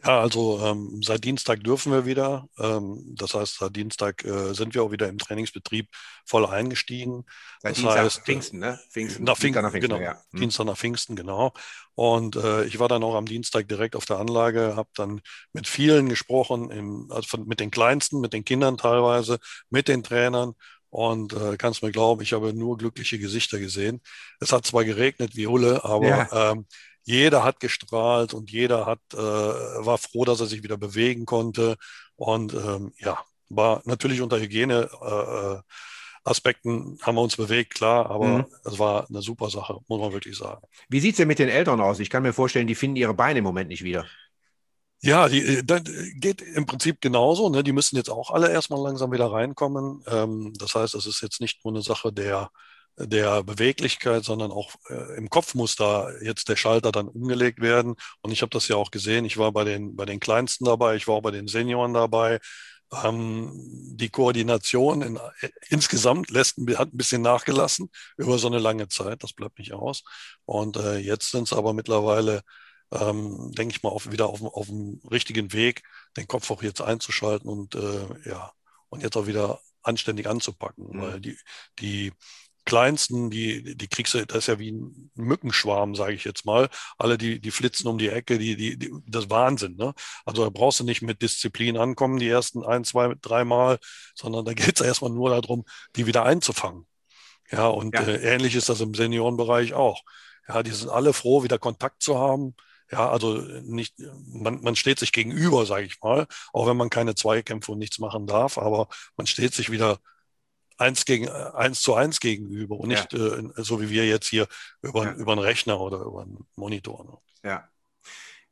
Ja, 0.06 0.22
also 0.22 0.62
ähm, 0.64 1.02
seit 1.04 1.24
Dienstag 1.24 1.64
dürfen 1.64 1.92
wir 1.92 2.06
wieder. 2.06 2.48
Ähm, 2.58 3.04
das 3.16 3.34
heißt, 3.34 3.58
seit 3.60 3.76
Dienstag 3.76 4.24
äh, 4.24 4.54
sind 4.54 4.74
wir 4.74 4.84
auch 4.84 4.92
wieder 4.92 5.10
im 5.10 5.18
Trainingsbetrieb 5.18 5.90
voll 6.26 6.46
eingestiegen. 6.46 7.26
Seit 7.62 7.72
das 7.72 7.80
Dienstag 7.80 8.00
heißt, 8.00 8.22
Pfingsten, 8.22 8.60
ne? 8.60 8.80
Pfingsten. 8.90 9.24
Nach 9.26 9.38
Pfingsten, 9.38 9.64
nach 9.64 9.72
Pfingsten 9.72 9.92
genau. 9.92 10.02
Ja. 10.02 10.22
Hm. 10.32 10.40
Dienstag 10.40 10.66
nach 10.66 10.78
Pfingsten, 10.78 11.16
genau. 11.16 11.54
Und 11.96 12.38
äh, 12.38 12.64
ich 12.64 12.80
war 12.80 12.88
dann 12.88 13.04
auch 13.04 13.16
am 13.16 13.26
Dienstag 13.26 13.68
direkt 13.68 13.96
auf 13.98 14.06
der 14.06 14.20
Anlage, 14.20 14.78
habe 14.78 14.90
dann 14.96 15.22
mit 15.52 15.68
vielen 15.68 16.08
gesprochen, 16.08 16.72
im, 16.72 17.12
also 17.12 17.28
von, 17.28 17.46
mit 17.46 17.60
den 17.60 17.72
Kleinsten, 17.72 18.22
mit 18.22 18.32
den 18.32 18.46
Kindern 18.46 18.78
teilweise, 18.78 19.40
mit 19.70 19.90
den 19.90 20.04
Trainern. 20.04 20.54
Und 20.92 21.34
äh, 21.34 21.56
kannst 21.58 21.84
mir 21.84 21.92
glauben, 21.92 22.22
ich 22.22 22.34
habe 22.34 22.52
nur 22.54 22.78
glückliche 22.78 23.20
Gesichter 23.20 23.60
gesehen. 23.60 24.02
Es 24.40 24.52
hat 24.52 24.66
zwar 24.66 24.86
geregnet 24.86 25.36
wie 25.36 25.46
Hulle, 25.46 25.84
aber 25.84 26.08
ja. 26.08 26.52
ähm, 26.52 26.66
jeder 27.10 27.44
hat 27.44 27.60
gestrahlt 27.60 28.36
und 28.36 28.52
jeder 28.52 28.86
hat, 28.86 29.00
äh, 29.14 29.18
war 29.18 29.98
froh, 29.98 30.26
dass 30.26 30.42
er 30.42 30.46
sich 30.46 30.62
wieder 30.62 30.78
bewegen 30.78 31.26
konnte. 31.26 31.76
Und 32.16 32.54
ähm, 32.54 32.94
ja, 33.00 33.18
war 33.50 33.82
natürlich 33.86 34.22
unter 34.22 34.40
Hygieneaspekten 34.40 35.64
äh, 36.98 37.02
haben 37.02 37.16
wir 37.16 37.22
uns 37.24 37.36
bewegt, 37.36 37.74
klar, 37.74 38.12
aber 38.12 38.28
mhm. 38.28 38.46
es 38.64 38.78
war 38.78 39.10
eine 39.10 39.24
super 39.24 39.50
Sache, 39.50 39.80
muss 39.88 40.00
man 40.00 40.14
wirklich 40.14 40.38
sagen. 40.38 40.62
Wie 40.88 41.00
sieht 41.00 41.14
es 41.14 41.18
denn 41.18 41.28
mit 41.28 41.40
den 41.40 41.50
Eltern 41.50 41.82
aus? 41.82 42.00
Ich 42.00 42.12
kann 42.12 42.22
mir 42.22 42.32
vorstellen, 42.34 42.68
die 42.68 42.76
finden 42.76 42.98
ihre 42.98 43.16
Beine 43.16 43.40
im 43.40 43.46
Moment 43.46 43.70
nicht 43.70 43.84
wieder. 43.84 44.06
Ja, 45.02 45.28
die, 45.30 45.40
äh, 45.40 45.64
das 45.64 45.82
geht 46.14 46.44
im 46.44 46.68
Prinzip 46.68 47.02
genauso. 47.02 47.50
Ne? 47.50 47.64
Die 47.64 47.72
müssen 47.72 47.96
jetzt 47.96 48.12
auch 48.12 48.30
alle 48.30 48.52
erstmal 48.52 48.84
langsam 48.84 49.12
wieder 49.12 49.32
reinkommen. 49.32 50.04
Ähm, 50.06 50.54
das 50.60 50.76
heißt, 50.76 50.94
es 50.94 51.08
ist 51.08 51.22
jetzt 51.22 51.42
nicht 51.42 51.66
nur 51.66 51.74
eine 51.74 51.82
Sache 51.82 52.14
der 52.14 52.52
der 53.00 53.44
Beweglichkeit, 53.44 54.24
sondern 54.24 54.52
auch 54.52 54.76
äh, 54.90 55.18
im 55.18 55.30
Kopf 55.30 55.56
muss 55.56 55.76
da 55.76 56.12
jetzt 56.22 56.50
der 56.50 56.56
Schalter 56.58 56.92
dann 56.92 57.08
umgelegt 57.08 57.62
werden. 57.62 57.96
Und 58.22 58.32
ich 58.32 58.42
habe 58.42 58.50
das 58.50 58.68
ja 58.68 58.76
auch 58.76 58.92
gesehen. 58.92 59.26
Ich 59.26 59.38
war 59.38 59.52
bei 59.52 59.64
den, 59.64 59.96
bei 59.96 60.06
den 60.06 60.20
Kleinsten 60.20 60.66
dabei, 60.66 60.96
ich 60.96 61.08
war 61.08 61.16
auch 61.16 61.22
bei 61.22 61.32
den 61.32 61.48
Senioren 61.48 61.94
dabei. 61.94 62.40
Ähm, 63.04 63.52
die 63.96 64.10
Koordination 64.10 65.02
in, 65.02 65.16
äh, 65.18 65.50
insgesamt 65.70 66.30
lässt, 66.32 66.58
hat 66.76 66.94
ein 66.94 66.98
bisschen 66.98 67.22
nachgelassen 67.22 67.90
über 68.18 68.38
so 68.38 68.48
eine 68.48 68.60
lange 68.60 68.88
Zeit. 68.90 69.24
Das 69.24 69.34
bleibt 69.34 69.60
nicht 69.60 69.74
aus. 69.74 70.04
Und 70.46 70.76
äh, 70.78 70.98
jetzt 70.98 71.32
sind 71.32 71.44
es 71.44 71.54
aber 71.54 71.74
mittlerweile, 71.74 72.42
ähm, 72.92 73.52
denke 73.54 73.76
ich 73.76 73.84
mal, 73.84 73.90
auf, 73.90 74.12
wieder 74.12 74.28
auf, 74.28 74.42
auf 74.42 74.68
dem 74.68 75.02
richtigen 75.10 75.54
Weg, 75.54 75.84
den 76.18 76.28
Kopf 76.28 76.50
auch 76.52 76.64
jetzt 76.64 76.82
einzuschalten 76.82 77.50
und 77.50 77.76
äh, 77.76 78.30
ja, 78.30 78.52
und 78.90 79.04
jetzt 79.04 79.16
auch 79.18 79.28
wieder 79.28 79.62
anständig 79.84 80.28
anzupacken. 80.28 80.88
Mhm. 80.92 81.02
Weil 81.02 81.20
die, 81.22 81.38
die 81.80 82.12
Kleinsten, 82.66 83.30
die, 83.30 83.76
die 83.76 83.88
kriegst 83.88 84.14
du, 84.14 84.26
das 84.26 84.40
ist 84.40 84.48
ja 84.48 84.60
wie 84.60 84.72
ein 84.72 85.12
Mückenschwarm, 85.16 85.96
sage 85.96 86.14
ich 86.14 86.24
jetzt 86.24 86.46
mal. 86.46 86.70
Alle, 86.98 87.18
die, 87.18 87.40
die 87.40 87.52
flitzen 87.52 87.88
um 87.88 87.98
die 87.98 88.10
Ecke, 88.10 88.38
die, 88.38 88.56
die, 88.56 88.78
die, 88.78 88.92
das 89.08 89.26
ist 89.26 89.30
Wahnsinn. 89.32 89.76
Ne? 89.76 89.94
Also 90.26 90.44
da 90.44 90.50
brauchst 90.50 90.80
du 90.80 90.84
nicht 90.84 91.02
mit 91.02 91.22
Disziplin 91.22 91.78
ankommen, 91.78 92.20
die 92.20 92.30
ersten 92.30 92.64
ein, 92.64 92.84
zwei, 92.84 93.16
drei 93.22 93.44
Mal, 93.44 93.80
sondern 94.16 94.46
da 94.46 94.54
geht 94.54 94.80
es 94.80 94.82
erstmal 94.86 95.12
nur 95.12 95.30
darum, 95.30 95.66
die 95.96 96.06
wieder 96.06 96.26
einzufangen. 96.26 96.86
Ja, 97.52 97.68
und 97.68 97.96
ja. 97.96 98.02
Äh, 98.04 98.36
ähnlich 98.36 98.56
ist 98.56 98.70
das 98.70 98.82
im 98.82 98.94
Seniorenbereich 98.94 99.74
auch. 99.74 100.02
Ja, 100.48 100.64
die 100.64 100.72
sind 100.72 100.90
alle 100.90 101.14
froh, 101.14 101.44
wieder 101.44 101.60
Kontakt 101.60 102.02
zu 102.04 102.18
haben. 102.20 102.56
Ja, 102.92 103.10
also 103.10 103.36
nicht, 103.64 103.96
man, 104.26 104.62
man 104.62 104.76
steht 104.76 105.00
sich 105.00 105.12
gegenüber, 105.12 105.66
sage 105.66 105.86
ich 105.86 106.02
mal, 106.02 106.26
auch 106.54 106.68
wenn 106.68 106.78
man 106.78 106.90
keine 106.90 107.14
Zweikämpfe 107.14 107.72
und 107.72 107.80
nichts 107.80 108.00
machen 108.00 108.26
darf, 108.26 108.58
aber 108.58 108.88
man 109.16 109.28
steht 109.28 109.54
sich 109.54 109.70
wieder 109.70 110.00
eins 110.80 111.06
gegen 111.06 111.30
eins 111.30 111.82
zu 111.82 111.94
eins 111.94 112.20
gegenüber 112.20 112.78
und 112.78 112.90
nicht 112.90 113.14
ja. 113.14 113.20
äh, 113.20 113.52
so 113.58 113.82
wie 113.82 113.90
wir 113.90 114.08
jetzt 114.08 114.28
hier 114.28 114.48
über, 114.82 115.06
ja. 115.06 115.14
über 115.14 115.34
einen 115.34 115.42
Rechner 115.42 115.80
oder 115.80 116.00
über 116.00 116.24
einen 116.24 116.48
Monitor. 116.56 117.06
Ne? 117.06 117.50
Ja. 117.50 117.70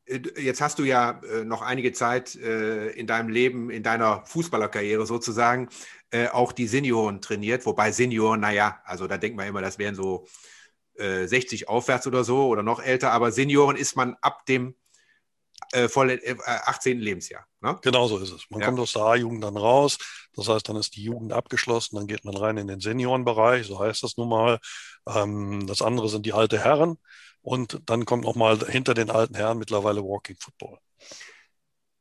Äh, 0.05 0.21
jetzt 0.41 0.61
hast 0.61 0.79
du 0.79 0.83
ja 0.83 1.21
äh, 1.23 1.43
noch 1.43 1.61
einige 1.61 1.93
Zeit 1.93 2.35
äh, 2.35 2.89
in 2.89 3.07
deinem 3.07 3.29
Leben, 3.29 3.69
in 3.69 3.83
deiner 3.83 4.25
Fußballerkarriere 4.25 5.05
sozusagen, 5.05 5.69
auch 6.31 6.53
die 6.53 6.67
Senioren 6.67 7.19
trainiert. 7.19 7.65
Wobei 7.65 7.91
Senioren, 7.91 8.39
naja, 8.39 8.79
also 8.85 9.07
da 9.07 9.17
denkt 9.17 9.35
man 9.35 9.45
immer, 9.45 9.61
das 9.61 9.77
wären 9.77 9.93
so 9.93 10.25
60 10.95 11.67
aufwärts 11.67 12.07
oder 12.07 12.23
so 12.23 12.47
oder 12.47 12.63
noch 12.63 12.81
älter. 12.81 13.11
Aber 13.11 13.33
Senioren 13.33 13.75
ist 13.75 13.97
man 13.97 14.15
ab 14.21 14.45
dem 14.45 14.75
äh, 15.73 15.89
voll, 15.89 16.11
äh, 16.11 16.35
18. 16.45 16.99
Lebensjahr. 16.99 17.45
Ne? 17.61 17.77
Genau 17.81 18.07
so 18.07 18.19
ist 18.19 18.31
es. 18.31 18.45
Man 18.49 18.61
ja. 18.61 18.67
kommt 18.67 18.79
aus 18.79 18.93
der 18.93 19.01
A-Jugend 19.03 19.43
dann 19.43 19.57
raus. 19.57 19.97
Das 20.35 20.47
heißt, 20.47 20.69
dann 20.69 20.75
ist 20.75 20.95
die 20.95 21.03
Jugend 21.03 21.33
abgeschlossen, 21.33 21.95
dann 21.95 22.07
geht 22.07 22.23
man 22.23 22.37
rein 22.37 22.57
in 22.57 22.67
den 22.67 22.79
Seniorenbereich, 22.79 23.65
so 23.65 23.79
heißt 23.79 24.03
das 24.03 24.17
nun 24.17 24.29
mal. 24.29 24.59
Ähm, 25.07 25.65
das 25.65 25.81
andere 25.81 26.09
sind 26.09 26.25
die 26.25 26.33
alten 26.33 26.61
Herren. 26.61 26.97
Und 27.41 27.81
dann 27.85 28.05
kommt 28.05 28.25
nochmal 28.25 28.59
hinter 28.67 28.93
den 28.93 29.09
alten 29.09 29.35
Herren 29.35 29.57
mittlerweile 29.57 30.03
Walking 30.03 30.35
Football. 30.39 30.79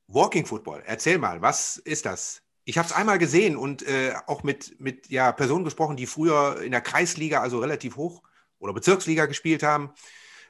Walking 0.08 0.44
Football, 0.44 0.82
erzähl 0.84 1.18
mal, 1.18 1.40
was 1.40 1.78
ist 1.78 2.06
das? 2.06 2.42
Ich 2.64 2.78
habe 2.78 2.86
es 2.86 2.92
einmal 2.92 3.18
gesehen 3.18 3.56
und 3.56 3.82
äh, 3.82 4.14
auch 4.26 4.42
mit, 4.42 4.80
mit 4.80 5.08
ja, 5.08 5.32
Personen 5.32 5.64
gesprochen, 5.64 5.96
die 5.96 6.06
früher 6.06 6.60
in 6.62 6.72
der 6.72 6.80
Kreisliga, 6.80 7.40
also 7.40 7.60
relativ 7.60 7.96
hoch 7.96 8.22
oder 8.58 8.72
Bezirksliga 8.72 9.26
gespielt 9.26 9.62
haben 9.62 9.92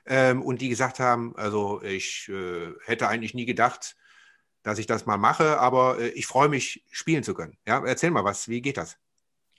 ähm, 0.06 0.42
und 0.42 0.60
die 0.62 0.68
gesagt 0.68 0.98
haben, 0.98 1.36
also 1.36 1.82
ich 1.82 2.28
äh, 2.28 2.72
hätte 2.84 3.08
eigentlich 3.08 3.34
nie 3.34 3.44
gedacht, 3.44 3.96
dass 4.66 4.80
ich 4.80 4.86
das 4.86 5.06
mal 5.06 5.16
mache, 5.16 5.60
aber 5.60 6.00
äh, 6.00 6.08
ich 6.08 6.26
freue 6.26 6.48
mich, 6.48 6.82
spielen 6.90 7.22
zu 7.22 7.34
können. 7.34 7.56
Ja, 7.68 7.84
erzähl 7.86 8.10
mal 8.10 8.24
was, 8.24 8.48
wie 8.48 8.60
geht 8.60 8.76
das? 8.76 8.96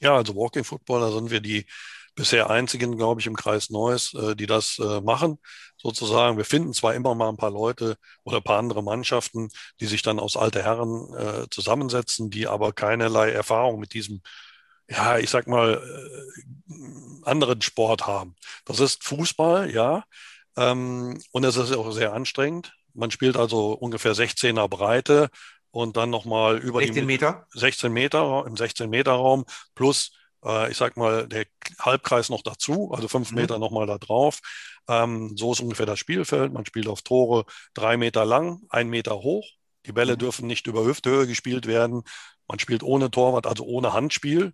Ja, 0.02 0.18
also 0.18 0.36
Walking 0.36 0.66
Footballer 0.66 1.14
sind 1.14 1.32
wir 1.32 1.40
die 1.40 1.66
bisher 2.14 2.50
einzigen, 2.50 2.98
glaube 2.98 3.22
ich, 3.22 3.28
im 3.28 3.38
Kreis 3.38 3.70
Neuss, 3.70 4.14
äh, 4.16 4.36
die 4.36 4.48
das 4.48 4.80
äh, 4.80 5.00
machen, 5.00 5.40
sozusagen. 5.78 6.36
Wir 6.36 6.44
finden 6.44 6.74
zwar 6.74 6.94
immer 6.94 7.16
mal 7.16 7.30
ein 7.30 7.38
paar 7.38 7.52
Leute 7.52 7.96
oder 8.26 8.38
ein 8.38 8.44
paar 8.44 8.60
andere 8.60 8.84
Mannschaften, 8.84 9.48
die 9.80 9.86
sich 9.86 10.02
dann 10.02 10.20
aus 10.20 10.36
alte 10.36 10.62
Herren 10.62 11.14
äh, 11.16 11.46
zusammensetzen, 11.52 12.30
die 12.30 12.48
aber 12.48 12.74
keinerlei 12.74 13.32
Erfahrung 13.32 13.80
mit 13.80 13.94
diesem 13.94 14.22
ja, 14.90 15.18
ich 15.18 15.30
sag 15.30 15.48
mal, 15.48 15.82
äh, 16.70 16.74
anderen 17.24 17.62
Sport 17.62 18.08
haben. 18.08 18.36
Das 18.66 18.80
ist 18.80 19.04
Fußball, 19.04 19.70
ja, 19.72 20.04
ähm, 20.58 21.22
und 21.32 21.44
es 21.46 21.56
ist 21.58 21.74
auch 21.74 21.92
sehr 21.92 22.14
anstrengend. 22.14 22.74
Man 22.98 23.12
spielt 23.12 23.38
also 23.38 23.74
ungefähr 23.74 24.14
16er 24.14 24.68
Breite 24.68 25.30
und 25.72 25.98
dann 25.98 26.10
nochmal 26.10 26.58
über 26.58 26.80
16 26.80 26.96
die 26.96 27.06
Meter? 27.06 27.46
16 27.54 27.92
Meter 27.92 28.46
im 28.48 28.58
16 28.58 28.90
Meter 28.90 29.14
Raum 29.14 29.46
plus 29.76 30.12
äh, 30.44 30.72
ich 30.72 30.78
sag 30.78 30.98
mal 30.98 31.28
der 31.28 31.46
Halbkreis 31.80 32.30
noch 32.30 32.42
dazu, 32.42 32.92
also 32.94 33.08
fünf 33.08 33.32
mhm. 33.32 33.38
Meter 33.38 33.60
nochmal 33.60 33.88
da 33.88 33.98
drauf. 33.98 34.40
Ähm, 34.88 35.36
so 35.36 35.52
ist 35.52 35.60
ungefähr 35.60 35.86
das 35.86 36.00
Spielfeld. 36.00 36.54
Man 36.54 36.66
spielt 36.66 36.88
auf 36.88 37.02
Tore 37.02 37.46
drei 37.74 37.98
Meter 37.98 38.26
lang, 38.26 38.62
ein 38.70 38.90
Meter 38.90 39.16
hoch. 39.16 39.48
Die 39.86 39.92
Bälle 39.92 40.14
mhm. 40.14 40.20
dürfen 40.20 40.48
nicht 40.48 40.68
über 40.68 40.86
Hüfthöhe 40.86 41.28
gespielt 41.28 41.68
werden. 41.68 42.04
Man 42.48 42.60
spielt 42.60 42.84
ohne 42.84 43.12
Torwart, 43.12 43.46
also 43.46 43.66
ohne 43.66 43.94
Handspiel. 43.94 44.54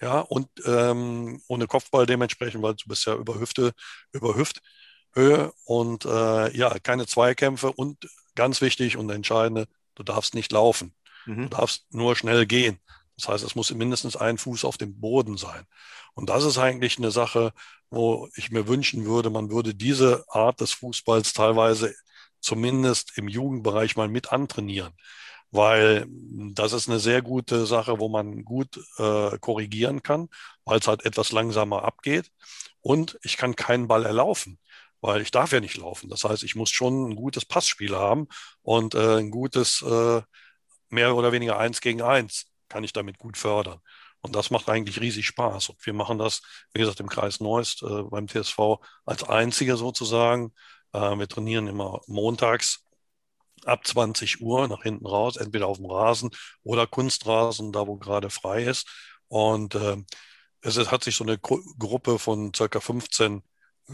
Ja, 0.00 0.20
und 0.20 0.48
ähm, 0.64 1.42
ohne 1.46 1.66
Kopfball 1.66 2.06
dementsprechend, 2.06 2.62
weil 2.62 2.74
du 2.74 2.88
bist 2.88 3.06
ja 3.06 3.14
über 3.14 3.38
Hüfte, 3.38 3.72
über 4.12 4.34
Hüft. 4.34 4.60
Höhe 5.12 5.52
und 5.64 6.04
äh, 6.04 6.56
ja, 6.56 6.78
keine 6.78 7.06
Zweikämpfe 7.06 7.72
und 7.72 8.08
ganz 8.34 8.60
wichtig 8.60 8.96
und 8.96 9.10
entscheidende, 9.10 9.66
du 9.94 10.02
darfst 10.02 10.34
nicht 10.34 10.52
laufen. 10.52 10.94
Mhm. 11.26 11.44
Du 11.44 11.56
darfst 11.56 11.92
nur 11.92 12.16
schnell 12.16 12.46
gehen. 12.46 12.78
Das 13.16 13.28
heißt, 13.28 13.44
es 13.44 13.54
muss 13.54 13.70
mindestens 13.72 14.16
ein 14.16 14.38
Fuß 14.38 14.64
auf 14.64 14.78
dem 14.78 14.98
Boden 14.98 15.36
sein. 15.36 15.64
Und 16.14 16.30
das 16.30 16.44
ist 16.44 16.58
eigentlich 16.58 16.98
eine 16.98 17.10
Sache, 17.10 17.52
wo 17.90 18.28
ich 18.34 18.50
mir 18.50 18.66
wünschen 18.68 19.04
würde, 19.04 19.30
man 19.30 19.50
würde 19.50 19.74
diese 19.74 20.24
Art 20.28 20.60
des 20.60 20.72
Fußballs 20.72 21.32
teilweise 21.32 21.94
zumindest 22.40 23.18
im 23.18 23.28
Jugendbereich 23.28 23.96
mal 23.96 24.08
mit 24.08 24.32
antrainieren. 24.32 24.94
Weil 25.50 26.06
das 26.08 26.72
ist 26.72 26.88
eine 26.88 27.00
sehr 27.00 27.22
gute 27.22 27.66
Sache, 27.66 27.98
wo 27.98 28.08
man 28.08 28.44
gut 28.44 28.80
äh, 28.98 29.36
korrigieren 29.40 30.02
kann, 30.02 30.28
weil 30.64 30.78
es 30.78 30.86
halt 30.86 31.04
etwas 31.04 31.32
langsamer 31.32 31.84
abgeht. 31.84 32.30
Und 32.80 33.18
ich 33.22 33.36
kann 33.36 33.56
keinen 33.56 33.88
Ball 33.88 34.06
erlaufen 34.06 34.58
weil 35.00 35.22
ich 35.22 35.30
darf 35.30 35.52
ja 35.52 35.60
nicht 35.60 35.76
laufen. 35.76 36.08
Das 36.10 36.24
heißt, 36.24 36.42
ich 36.42 36.54
muss 36.54 36.70
schon 36.70 37.10
ein 37.10 37.16
gutes 37.16 37.44
Passspiel 37.44 37.96
haben 37.96 38.28
und 38.62 38.94
äh, 38.94 39.18
ein 39.18 39.30
gutes 39.30 39.82
äh, 39.82 40.22
mehr 40.90 41.16
oder 41.16 41.32
weniger 41.32 41.58
eins 41.58 41.80
gegen 41.80 42.02
eins 42.02 42.46
kann 42.68 42.84
ich 42.84 42.92
damit 42.92 43.18
gut 43.18 43.36
fördern. 43.36 43.80
Und 44.22 44.36
das 44.36 44.50
macht 44.50 44.68
eigentlich 44.68 45.00
riesig 45.00 45.26
Spaß. 45.26 45.70
Und 45.70 45.86
wir 45.86 45.94
machen 45.94 46.18
das, 46.18 46.42
wie 46.74 46.80
gesagt, 46.80 47.00
im 47.00 47.08
Kreis 47.08 47.40
Neuss 47.40 47.82
äh, 47.82 48.02
beim 48.02 48.28
TSV 48.28 48.78
als 49.06 49.24
einzige 49.24 49.76
sozusagen. 49.76 50.52
Äh, 50.92 51.18
wir 51.18 51.28
trainieren 51.28 51.66
immer 51.66 52.00
montags 52.06 52.84
ab 53.64 53.86
20 53.86 54.40
Uhr 54.40 54.68
nach 54.68 54.82
hinten 54.82 55.06
raus, 55.06 55.36
entweder 55.36 55.66
auf 55.66 55.78
dem 55.78 55.86
Rasen 55.86 56.30
oder 56.62 56.86
Kunstrasen, 56.86 57.72
da 57.72 57.86
wo 57.86 57.96
gerade 57.96 58.30
frei 58.30 58.64
ist. 58.64 58.88
Und 59.28 59.74
äh, 59.74 59.96
es 60.62 60.76
hat 60.90 61.04
sich 61.04 61.16
so 61.16 61.24
eine 61.24 61.38
Gru 61.38 61.60
Gruppe 61.78 62.18
von 62.18 62.52
circa 62.54 62.80
15 62.80 63.42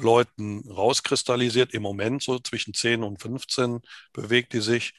Leuten 0.00 0.62
rauskristallisiert. 0.70 1.74
Im 1.74 1.82
Moment 1.82 2.22
so 2.22 2.38
zwischen 2.38 2.74
10 2.74 3.02
und 3.02 3.20
15 3.20 3.80
bewegt 4.12 4.52
die 4.52 4.60
sich. 4.60 4.94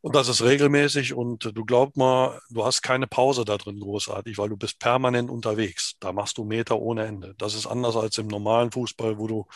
Und 0.00 0.14
das 0.14 0.28
ist 0.28 0.42
regelmäßig 0.42 1.14
und 1.14 1.50
du 1.56 1.64
glaub 1.64 1.96
mal, 1.96 2.40
du 2.50 2.64
hast 2.64 2.82
keine 2.82 3.08
Pause 3.08 3.44
da 3.44 3.56
drin 3.58 3.80
großartig, 3.80 4.38
weil 4.38 4.48
du 4.48 4.56
bist 4.56 4.78
permanent 4.78 5.30
unterwegs. 5.30 5.96
Da 5.98 6.12
machst 6.12 6.38
du 6.38 6.44
Meter 6.44 6.78
ohne 6.78 7.06
Ende. 7.06 7.34
Das 7.38 7.54
ist 7.54 7.66
anders 7.66 7.96
als 7.96 8.16
im 8.18 8.28
normalen 8.28 8.70
Fußball, 8.70 9.18
wo 9.18 9.26
du, 9.26 9.46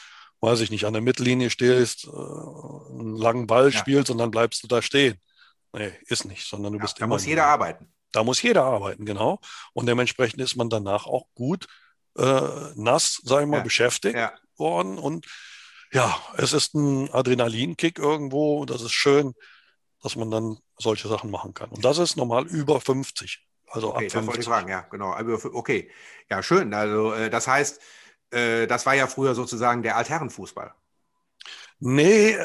weiß 0.41 0.61
ich 0.61 0.71
nicht, 0.71 0.87
an 0.87 0.95
der 0.95 1.03
Mittellinie 1.03 1.51
stehst, 1.51 2.07
äh, 2.07 2.11
einen 2.11 3.17
langen 3.17 3.47
Ball 3.47 3.71
ja. 3.71 3.79
spielst 3.79 4.11
und 4.11 4.19
dann 4.19 4.33
bleibst 4.33 4.63
du 4.65 4.67
da 4.67 4.83
stehen. 4.83 5.21
Nee, 5.73 5.93
ist 6.09 6.25
nicht, 6.25 6.49
sondern 6.49 6.73
du 6.73 6.79
ja, 6.79 6.83
bist 6.83 6.99
da 6.99 7.05
immer. 7.05 7.15
Da 7.15 7.17
muss 7.17 7.27
jeder 7.27 7.47
arbeiten. 7.47 7.93
Da 8.11 8.25
muss 8.25 8.43
jeder 8.43 8.65
arbeiten, 8.65 9.05
genau. 9.05 9.39
Und 9.73 9.87
dementsprechend 9.87 10.41
ist 10.41 10.57
man 10.57 10.69
danach 10.69 11.07
auch 11.07 11.27
gut 11.35 11.69
äh, 12.21 12.73
nass, 12.77 13.21
sagen 13.25 13.47
wir 13.47 13.53
mal, 13.53 13.57
ja. 13.59 13.63
beschäftigt 13.63 14.17
ja. 14.17 14.33
worden. 14.57 14.99
Und 14.99 15.27
ja, 15.93 16.17
es 16.37 16.53
ist 16.53 16.75
ein 16.75 17.13
Adrenalinkick 17.13 17.99
irgendwo. 17.99 18.65
Das 18.65 18.83
ist 18.83 18.93
schön, 18.93 19.35
dass 20.03 20.17
man 20.17 20.31
dann 20.31 20.59
solche 20.79 21.09
Sachen 21.09 21.31
machen 21.31 21.55
kann. 21.55 21.71
Und 21.71 21.85
das 21.85 21.99
ist 21.99 22.17
normal 22.17 22.47
über 22.47 22.81
50. 22.81 23.47
Also 23.69 23.95
okay, 23.95 24.07
ab 24.07 24.13
50. 24.13 24.13
Das 24.13 24.27
wollte 24.27 24.41
ich 24.41 24.47
fragen, 24.47 24.69
ja, 24.69 24.81
genau. 24.83 25.15
Okay, 25.53 25.91
ja, 26.29 26.43
schön. 26.43 26.75
Also 26.75 27.13
äh, 27.13 27.31
das 27.31 27.47
heißt, 27.47 27.81
äh, 28.31 28.67
das 28.67 28.87
war 28.87 28.95
ja 28.95 29.07
früher 29.07 29.35
sozusagen 29.35 29.83
der 29.83 29.97
Altherrenfußball. 29.97 30.75
Nee, 31.83 32.37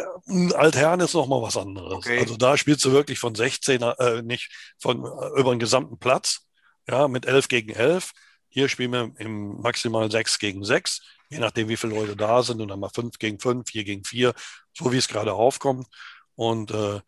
Altherren 0.53 1.01
ist 1.01 1.13
noch 1.13 1.27
mal 1.27 1.41
was 1.41 1.58
anderes. 1.58 1.94
Okay. 1.94 2.20
Also 2.20 2.38
da 2.38 2.55
spielst 2.55 2.86
du 2.86 2.94
wirklich 2.94 3.20
von 3.20 3.36
16, 3.36 3.82
äh, 3.82 4.22
nicht 4.22 4.50
von 4.79 5.03
äh, 5.03 5.39
über 5.39 5.53
den 5.53 5.60
gesamten 5.60 6.00
Platz, 6.00 6.48
ja, 6.88 7.10
mit 7.10 7.25
11 7.25 7.50
gegen 7.50 7.72
11. 7.72 8.12
Hier 8.55 8.69
spielen 8.69 8.93
wir 8.93 9.12
im 9.17 9.59
maximal 9.59 10.09
6 10.09 10.39
gegen 10.39 10.63
6, 10.63 11.01
je 11.29 11.39
nachdem, 11.39 11.67
wie 11.67 11.75
viele 11.75 11.93
Leute 11.93 12.15
da 12.15 12.41
sind. 12.41 12.62
Und 12.62 12.69
dann 12.69 12.79
mal 12.79 12.89
5 12.89 13.19
gegen 13.19 13.38
5, 13.38 13.69
4 13.69 13.83
gegen 13.83 14.05
4, 14.05 14.33
so 14.74 14.93
wie 14.93 14.97
es 14.97 15.09
gerade 15.09 15.33
aufkommt. 15.33 15.88
Und 16.35 16.71
äh, 16.71 17.01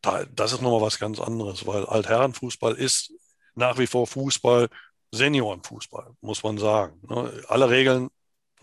da, 0.00 0.24
das 0.26 0.52
ist 0.52 0.62
nochmal 0.62 0.80
was 0.80 1.00
ganz 1.00 1.18
anderes, 1.18 1.66
weil 1.66 1.86
Altherrenfußball 1.86 2.76
ist 2.76 3.12
nach 3.56 3.78
wie 3.78 3.88
vor 3.88 4.06
Fußball, 4.06 4.68
Seniorenfußball, 5.10 6.14
muss 6.20 6.44
man 6.44 6.58
sagen. 6.58 7.00
Ne? 7.08 7.42
Alle 7.48 7.68
Regeln 7.68 8.08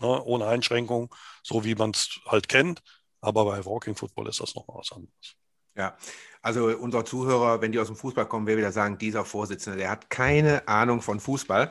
ne, 0.00 0.24
ohne 0.24 0.46
Einschränkung, 0.46 1.14
so 1.42 1.62
wie 1.62 1.74
man 1.74 1.90
es 1.90 2.20
halt 2.24 2.48
kennt. 2.48 2.80
Aber 3.20 3.44
bei 3.44 3.62
Walking 3.66 3.96
Football 3.96 4.28
ist 4.28 4.40
das 4.40 4.54
nochmal 4.54 4.78
was 4.78 4.92
anderes. 4.92 5.36
Ja, 5.76 5.94
also 6.40 6.68
unsere 6.68 7.04
Zuhörer, 7.04 7.60
wenn 7.60 7.70
die 7.70 7.78
aus 7.78 7.88
dem 7.88 7.96
Fußball 7.96 8.26
kommen, 8.26 8.46
werden 8.46 8.58
wieder 8.58 8.72
sagen, 8.72 8.96
dieser 8.96 9.26
Vorsitzende, 9.26 9.78
der 9.78 9.90
hat 9.90 10.08
keine 10.08 10.66
Ahnung 10.66 11.02
von 11.02 11.20
Fußball. 11.20 11.70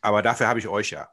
Aber 0.00 0.22
dafür 0.22 0.48
habe 0.48 0.58
ich 0.58 0.68
euch 0.68 0.90
ja. 0.90 1.08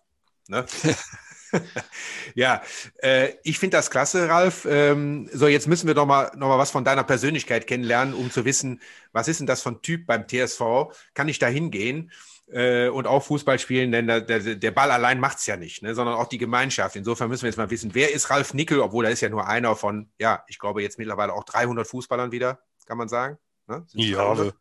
Ne? 0.48 0.65
ja, 2.36 2.62
äh, 2.98 3.34
ich 3.44 3.60
finde 3.60 3.77
das 3.77 3.89
klasse, 3.89 4.30
Ralf. 4.30 4.65
Ähm, 4.70 5.30
so, 5.32 5.48
jetzt 5.48 5.68
müssen 5.68 5.88
wir 5.88 5.94
doch 5.94 6.06
mal, 6.06 6.32
noch 6.36 6.48
mal 6.48 6.58
was 6.58 6.72
von 6.72 6.86
deiner 6.86 7.04
Persönlichkeit 7.04 7.68
kennenlernen, 7.68 8.13
um 8.13 8.32
zu 8.32 8.46
wissen, 8.46 8.82
was 9.12 9.27
ist 9.27 9.39
denn 9.39 9.48
das 9.48 9.65
ein 9.65 9.82
Typ 9.82 10.06
beim 10.06 10.27
TSV? 10.27 10.94
Kann 11.13 11.27
ich 11.27 11.39
da 11.39 11.48
hingehen? 11.48 12.12
Äh, 12.48 12.89
und 12.89 13.08
auch 13.08 13.24
Fußball 13.24 13.58
spielen, 13.58 13.92
denn 13.92 14.06
der, 14.06 14.22
der, 14.22 14.56
der 14.56 14.72
Ball 14.72 14.92
allein 14.92 15.20
macht 15.20 15.39
es 15.39 15.48
ja 15.48 15.58
nicht, 15.58 15.82
ne, 15.82 15.96
sondern 15.96 16.13
auch 16.13 16.27
die 16.27 16.38
Gemeinschaft. 16.38 16.96
Insofern 16.96 17.27
müssen 17.27 17.42
wir 17.42 17.50
jetzt 17.50 17.58
mal 17.58 17.72
wissen, 17.72 17.96
wer 17.96 18.13
ist 18.13 18.30
Ralf 18.30 18.54
Nickel, 18.54 18.82
obwohl 18.82 19.06
er 19.06 19.12
ist 19.12 19.22
ja 19.22 19.30
nur 19.30 19.48
einer 19.48 19.75
von, 19.75 20.12
ja, 20.20 20.44
ich 20.48 20.60
glaube 20.60 20.84
jetzt 20.84 21.00
mittlerweile 21.00 21.34
auch 21.34 21.44
300 21.44 21.88
Fußballern 21.88 22.32
wieder, 22.32 22.60
kann 22.86 23.00
man 23.00 23.10
sagen. 23.10 23.39
Ne? 23.68 23.84
Ja, 23.94 24.38
wir, 24.38 24.54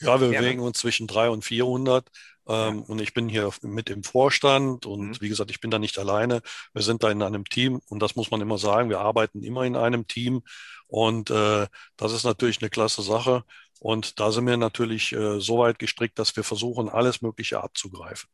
ja, 0.00 0.20
wir 0.20 0.30
bewegen 0.30 0.58
uns 0.58 0.78
zwischen 0.78 1.06
300 1.06 1.32
und 1.32 1.44
400. 1.44 2.10
Ähm, 2.48 2.82
und 2.82 3.00
ich 3.00 3.14
bin 3.14 3.28
hier 3.28 3.50
mit 3.62 3.90
im 3.90 4.02
Vorstand 4.02 4.86
und 4.86 5.08
mhm. 5.08 5.20
wie 5.20 5.28
gesagt, 5.28 5.50
ich 5.50 5.60
bin 5.60 5.70
da 5.70 5.78
nicht 5.78 5.98
alleine. 5.98 6.40
Wir 6.72 6.82
sind 6.82 7.02
da 7.02 7.10
in 7.10 7.22
einem 7.22 7.44
Team 7.44 7.80
und 7.88 8.00
das 8.00 8.16
muss 8.16 8.30
man 8.30 8.40
immer 8.40 8.58
sagen. 8.58 8.90
Wir 8.90 9.00
arbeiten 9.00 9.42
immer 9.42 9.64
in 9.64 9.76
einem 9.76 10.06
Team 10.06 10.42
und 10.86 11.30
äh, 11.30 11.66
das 11.96 12.12
ist 12.12 12.24
natürlich 12.24 12.60
eine 12.60 12.70
klasse 12.70 13.02
Sache. 13.02 13.44
Und 13.80 14.18
da 14.18 14.32
sind 14.32 14.46
wir 14.46 14.56
natürlich 14.56 15.12
äh, 15.12 15.40
so 15.40 15.58
weit 15.58 15.78
gestrickt, 15.78 16.18
dass 16.18 16.34
wir 16.36 16.42
versuchen, 16.42 16.88
alles 16.88 17.22
Mögliche 17.22 17.62
abzugreifen. 17.62 18.28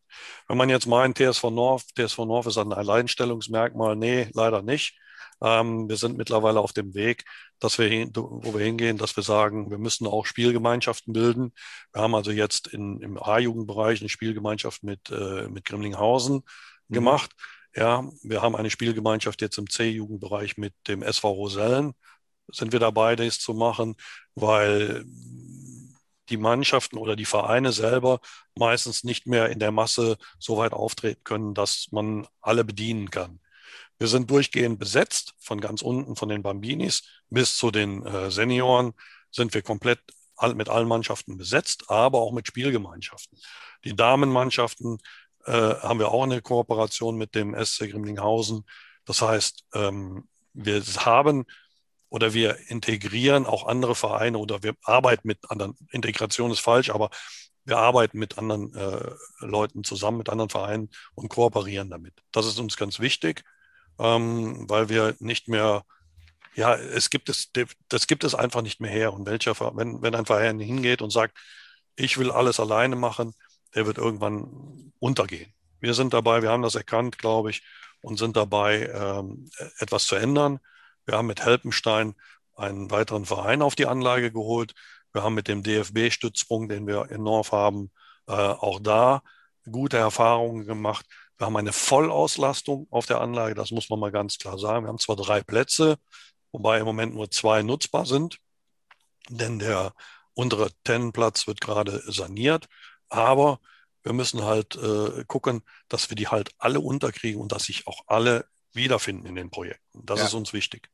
Wenn 0.48 0.56
man 0.56 0.70
jetzt 0.70 0.86
meint, 0.86 1.18
TSV 1.18 1.50
North, 1.50 1.84
TSV 1.96 2.18
North 2.20 2.46
ist 2.46 2.56
ein 2.56 2.72
Alleinstellungsmerkmal, 2.72 3.94
nee, 3.96 4.28
leider 4.32 4.62
nicht. 4.62 4.96
Ähm, 5.42 5.88
wir 5.88 5.96
sind 5.96 6.16
mittlerweile 6.16 6.60
auf 6.60 6.72
dem 6.72 6.94
Weg, 6.94 7.24
dass 7.58 7.78
wir 7.78 7.88
hin, 7.88 8.10
wo 8.14 8.54
wir 8.54 8.64
hingehen, 8.64 8.98
dass 8.98 9.16
wir 9.16 9.22
sagen, 9.22 9.70
wir 9.70 9.78
müssen 9.78 10.06
auch 10.06 10.26
Spielgemeinschaften 10.26 11.12
bilden. 11.12 11.52
Wir 11.92 12.02
haben 12.02 12.14
also 12.14 12.30
jetzt 12.30 12.68
in, 12.68 13.00
im 13.00 13.22
A-Jugendbereich 13.22 14.00
eine 14.00 14.08
Spielgemeinschaft 14.08 14.82
mit, 14.82 15.10
äh, 15.10 15.48
mit 15.48 15.64
Grimlinghausen 15.64 16.42
mhm. 16.88 16.94
gemacht. 16.94 17.30
Ja, 17.76 18.08
wir 18.22 18.42
haben 18.42 18.54
eine 18.54 18.70
Spielgemeinschaft 18.70 19.40
jetzt 19.42 19.58
im 19.58 19.68
C-Jugendbereich 19.68 20.56
mit 20.56 20.74
dem 20.86 21.02
SV 21.02 21.30
Rosellen. 21.30 21.94
Sind 22.48 22.72
wir 22.72 22.80
dabei, 22.80 23.16
das 23.16 23.38
zu 23.38 23.54
machen, 23.54 23.96
weil 24.34 25.04
die 26.28 26.36
Mannschaften 26.36 26.98
oder 26.98 27.16
die 27.16 27.24
Vereine 27.24 27.72
selber 27.72 28.20
meistens 28.54 29.04
nicht 29.04 29.26
mehr 29.26 29.50
in 29.50 29.58
der 29.58 29.72
Masse 29.72 30.16
so 30.38 30.56
weit 30.56 30.72
auftreten 30.72 31.22
können, 31.24 31.54
dass 31.54 31.88
man 31.90 32.26
alle 32.40 32.64
bedienen 32.64 33.10
kann. 33.10 33.40
Wir 33.98 34.08
sind 34.08 34.30
durchgehend 34.30 34.78
besetzt, 34.78 35.34
von 35.38 35.60
ganz 35.60 35.82
unten, 35.82 36.16
von 36.16 36.28
den 36.28 36.42
Bambinis 36.42 37.02
bis 37.30 37.56
zu 37.56 37.70
den 37.70 38.04
äh, 38.04 38.30
Senioren 38.30 38.92
sind 39.30 39.54
wir 39.54 39.62
komplett 39.62 40.00
all, 40.36 40.54
mit 40.54 40.68
allen 40.68 40.88
Mannschaften 40.88 41.36
besetzt, 41.36 41.90
aber 41.90 42.20
auch 42.20 42.32
mit 42.32 42.46
Spielgemeinschaften. 42.46 43.38
Die 43.84 43.94
Damenmannschaften 43.94 44.98
äh, 45.44 45.52
haben 45.52 45.98
wir 45.98 46.10
auch 46.10 46.24
eine 46.24 46.42
Kooperation 46.42 47.16
mit 47.16 47.34
dem 47.34 47.54
SC 47.54 47.90
Grimlinghausen. 47.90 48.64
Das 49.04 49.22
heißt, 49.22 49.64
ähm, 49.74 50.28
wir 50.52 50.82
haben 50.82 51.44
oder 52.08 52.32
wir 52.32 52.56
integrieren 52.68 53.44
auch 53.44 53.66
andere 53.66 53.94
Vereine 53.94 54.38
oder 54.38 54.62
wir 54.62 54.74
arbeiten 54.82 55.26
mit 55.26 55.50
anderen. 55.50 55.76
Integration 55.90 56.50
ist 56.50 56.60
falsch, 56.60 56.90
aber 56.90 57.10
wir 57.64 57.78
arbeiten 57.78 58.18
mit 58.18 58.38
anderen 58.38 58.74
äh, 58.74 59.10
Leuten 59.40 59.84
zusammen, 59.84 60.18
mit 60.18 60.28
anderen 60.28 60.50
Vereinen 60.50 60.90
und 61.14 61.28
kooperieren 61.28 61.90
damit. 61.90 62.14
Das 62.30 62.46
ist 62.46 62.58
uns 62.58 62.76
ganz 62.76 63.00
wichtig 63.00 63.42
ähm, 63.98 64.68
weil 64.68 64.88
wir 64.88 65.14
nicht 65.20 65.48
mehr, 65.48 65.84
ja, 66.54 66.74
es 66.74 67.10
gibt 67.10 67.28
es, 67.28 67.50
das 67.88 68.06
gibt 68.06 68.24
es 68.24 68.34
einfach 68.34 68.62
nicht 68.62 68.80
mehr 68.80 68.90
her. 68.90 69.12
Und 69.12 69.26
welcher, 69.26 69.54
wenn, 69.76 70.02
wenn 70.02 70.14
ein 70.14 70.26
Verein 70.26 70.60
hingeht 70.60 71.02
und 71.02 71.10
sagt, 71.10 71.36
ich 71.96 72.18
will 72.18 72.30
alles 72.30 72.60
alleine 72.60 72.96
machen, 72.96 73.34
der 73.74 73.86
wird 73.86 73.98
irgendwann 73.98 74.92
untergehen. 74.98 75.52
Wir 75.80 75.94
sind 75.94 76.14
dabei, 76.14 76.42
wir 76.42 76.50
haben 76.50 76.62
das 76.62 76.76
erkannt, 76.76 77.18
glaube 77.18 77.50
ich, 77.50 77.62
und 78.02 78.18
sind 78.18 78.36
dabei, 78.36 78.88
ähm, 78.94 79.50
etwas 79.78 80.06
zu 80.06 80.16
ändern. 80.16 80.60
Wir 81.06 81.16
haben 81.16 81.26
mit 81.26 81.44
Helpenstein 81.44 82.14
einen 82.56 82.90
weiteren 82.90 83.26
Verein 83.26 83.62
auf 83.62 83.74
die 83.74 83.86
Anlage 83.86 84.30
geholt. 84.32 84.74
Wir 85.12 85.22
haben 85.22 85.34
mit 85.34 85.48
dem 85.48 85.62
DFB-Stützpunkt, 85.62 86.72
den 86.72 86.86
wir 86.86 87.10
in 87.10 87.22
North 87.22 87.52
haben, 87.52 87.90
äh, 88.26 88.32
auch 88.32 88.80
da 88.80 89.22
gute 89.70 89.96
Erfahrungen 89.96 90.66
gemacht. 90.66 91.06
Wir 91.38 91.46
haben 91.46 91.56
eine 91.56 91.72
Vollauslastung 91.72 92.86
auf 92.90 93.06
der 93.06 93.20
Anlage, 93.20 93.54
das 93.54 93.70
muss 93.70 93.90
man 93.90 93.98
mal 93.98 94.12
ganz 94.12 94.38
klar 94.38 94.58
sagen. 94.58 94.84
Wir 94.84 94.88
haben 94.88 94.98
zwar 94.98 95.16
drei 95.16 95.42
Plätze, 95.42 95.96
wobei 96.52 96.78
im 96.78 96.84
Moment 96.84 97.14
nur 97.14 97.30
zwei 97.30 97.62
nutzbar 97.62 98.06
sind, 98.06 98.38
denn 99.28 99.58
der 99.58 99.94
untere 100.34 100.70
Tennenplatz 100.84 101.46
wird 101.46 101.60
gerade 101.60 102.02
saniert. 102.06 102.66
Aber 103.08 103.60
wir 104.02 104.12
müssen 104.12 104.44
halt 104.44 104.76
äh, 104.76 105.24
gucken, 105.26 105.62
dass 105.88 106.10
wir 106.10 106.16
die 106.16 106.28
halt 106.28 106.50
alle 106.58 106.80
unterkriegen 106.80 107.40
und 107.40 107.52
dass 107.52 107.64
sich 107.64 107.86
auch 107.86 108.02
alle 108.06 108.46
wiederfinden 108.72 109.26
in 109.26 109.34
den 109.34 109.50
Projekten. 109.50 110.04
Das 110.04 110.20
ja. 110.20 110.26
ist 110.26 110.34
uns 110.34 110.52
wichtig. 110.52 110.90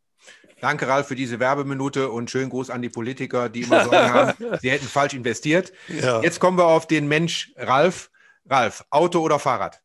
Danke, 0.60 0.86
Ralf, 0.86 1.08
für 1.08 1.16
diese 1.16 1.40
Werbeminute 1.40 2.10
und 2.10 2.30
schönen 2.30 2.50
Gruß 2.50 2.68
an 2.70 2.82
die 2.82 2.90
Politiker, 2.90 3.48
die 3.48 3.62
immer 3.62 3.84
Sorgen 3.84 4.12
haben, 4.12 4.58
sie 4.60 4.70
hätten 4.70 4.86
falsch 4.86 5.14
investiert. 5.14 5.72
Ja. 5.88 6.20
Jetzt 6.22 6.38
kommen 6.38 6.58
wir 6.58 6.66
auf 6.66 6.86
den 6.86 7.08
Mensch 7.08 7.52
Ralf. 7.56 8.10
Ralf, 8.46 8.84
Auto 8.90 9.20
oder 9.20 9.38
Fahrrad? 9.38 9.80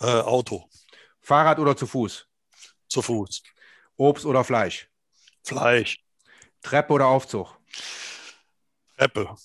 Äh, 0.00 0.20
Auto. 0.20 0.68
Fahrrad 1.20 1.58
oder 1.58 1.76
zu 1.76 1.86
Fuß? 1.86 2.26
Zu 2.88 3.02
Fuß. 3.02 3.42
Obst 3.96 4.24
oder 4.24 4.44
Fleisch? 4.44 4.88
Fleisch. 5.44 6.04
Treppe 6.62 6.92
oder 6.92 7.06
Aufzug? 7.06 7.58
Treppe. 8.96 9.36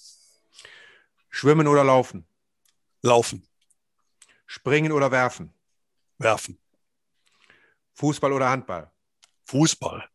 Schwimmen 1.29 1.67
oder 1.67 1.83
laufen? 1.83 2.27
Laufen. 3.01 3.47
Springen 4.45 4.91
oder 4.91 5.11
werfen? 5.11 5.53
Werfen. 6.19 6.59
Fußball 7.95 8.31
oder 8.31 8.49
Handball? 8.49 8.91
Fußball. 9.45 10.07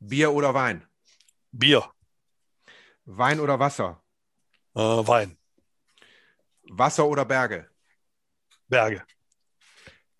Bier 0.00 0.32
oder 0.32 0.52
Wein? 0.54 0.86
Bier. 1.52 1.92
Wein 3.04 3.40
oder 3.40 3.58
Wasser? 3.58 4.02
Äh, 4.74 4.80
Wein. 4.80 5.38
Wasser 6.62 7.06
oder 7.06 7.24
Berge? 7.24 7.70
Berge. 8.68 9.04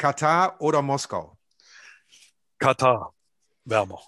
Katar 0.03 0.61
oder 0.61 0.83
Moskau? 0.83 1.39
Katar. 2.59 3.15
Wärmer. 3.65 4.03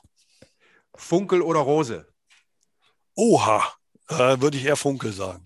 Funkel 0.96 1.40
oder 1.40 1.61
Rose? 1.61 2.04
Oha, 3.14 3.62
äh, 4.09 4.40
würde 4.40 4.57
ich 4.57 4.64
eher 4.64 4.74
Funkel 4.74 5.12
sagen. 5.12 5.44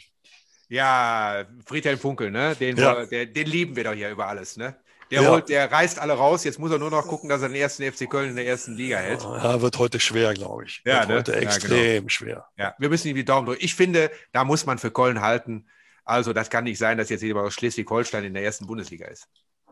Ja, 0.70 1.44
Friedhelm 1.66 1.98
Funkel, 1.98 2.30
ne? 2.30 2.56
Den, 2.56 2.78
ja. 2.78 3.04
der, 3.04 3.26
den 3.26 3.46
lieben 3.46 3.76
wir 3.76 3.84
doch 3.84 3.92
hier 3.92 4.08
über 4.08 4.26
alles, 4.26 4.56
ne? 4.56 4.74
Der, 5.10 5.20
ja. 5.20 5.30
holt, 5.30 5.50
der 5.50 5.70
reißt 5.70 5.98
alle 5.98 6.14
raus. 6.14 6.44
Jetzt 6.44 6.58
muss 6.58 6.70
er 6.70 6.78
nur 6.78 6.90
noch 6.90 7.06
gucken, 7.06 7.28
dass 7.28 7.42
er 7.42 7.48
den 7.48 7.56
ersten 7.56 7.82
FC 7.82 8.08
Köln 8.08 8.30
in 8.30 8.36
der 8.36 8.46
ersten 8.46 8.72
Liga 8.72 8.96
hält. 8.96 9.20
Ja, 9.20 9.60
wird 9.60 9.78
heute 9.78 10.00
schwer, 10.00 10.32
glaube 10.32 10.64
ich. 10.64 10.80
Ja, 10.86 11.00
wird 11.00 11.08
ne? 11.08 11.16
heute 11.16 11.36
extrem 11.36 11.76
ja, 11.76 11.98
genau. 11.98 12.08
schwer. 12.08 12.48
Ja, 12.56 12.74
wir 12.78 12.88
müssen 12.88 13.08
ihm 13.08 13.16
die 13.16 13.24
Daumen 13.26 13.44
drücken. 13.46 13.62
Ich 13.62 13.74
finde, 13.74 14.10
da 14.32 14.44
muss 14.44 14.64
man 14.64 14.78
für 14.78 14.90
Köln 14.90 15.20
halten. 15.20 15.68
Also, 16.06 16.32
das 16.32 16.48
kann 16.48 16.64
nicht 16.64 16.78
sein, 16.78 16.96
dass 16.96 17.10
jetzt 17.10 17.22
jemand 17.22 17.46
aus 17.46 17.52
Schleswig-Holstein 17.52 18.24
in 18.24 18.32
der 18.32 18.44
ersten 18.44 18.66
Bundesliga 18.66 19.08
ist. 19.08 19.28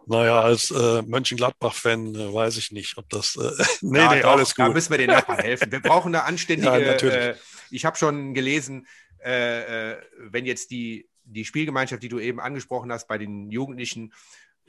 Naja, 0.06 0.40
als 0.40 0.70
äh, 0.70 1.02
Mönchengladbach-Fan 1.02 2.14
äh, 2.14 2.32
weiß 2.32 2.56
ich 2.58 2.70
nicht, 2.70 2.96
ob 2.96 3.08
das. 3.08 3.36
Äh, 3.36 3.50
nee, 3.80 3.98
ja, 3.98 4.14
nee, 4.14 4.20
doch, 4.20 4.30
alles 4.32 4.54
gut. 4.54 4.66
Da 4.66 4.68
müssen 4.70 4.90
wir 4.90 4.98
den 4.98 5.10
Nachbarn 5.10 5.40
helfen. 5.40 5.70
Wir 5.70 5.80
brauchen 5.80 6.14
eine 6.14 6.24
anständige. 6.24 6.66
Ja, 7.06 7.08
äh, 7.08 7.36
ich 7.70 7.84
habe 7.84 7.96
schon 7.96 8.32
gelesen, 8.32 8.86
äh, 9.24 9.92
äh, 9.92 9.96
wenn 10.18 10.46
jetzt 10.46 10.70
die, 10.70 11.08
die 11.24 11.44
Spielgemeinschaft, 11.44 12.02
die 12.02 12.08
du 12.08 12.20
eben 12.20 12.38
angesprochen 12.38 12.92
hast, 12.92 13.08
bei 13.08 13.18
den 13.18 13.50
Jugendlichen 13.50 14.12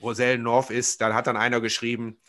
Rosellen 0.02 0.42
North 0.42 0.72
ist, 0.72 1.02
dann 1.02 1.14
hat 1.14 1.28
dann 1.28 1.38
einer 1.38 1.62
geschrieben, 1.62 2.20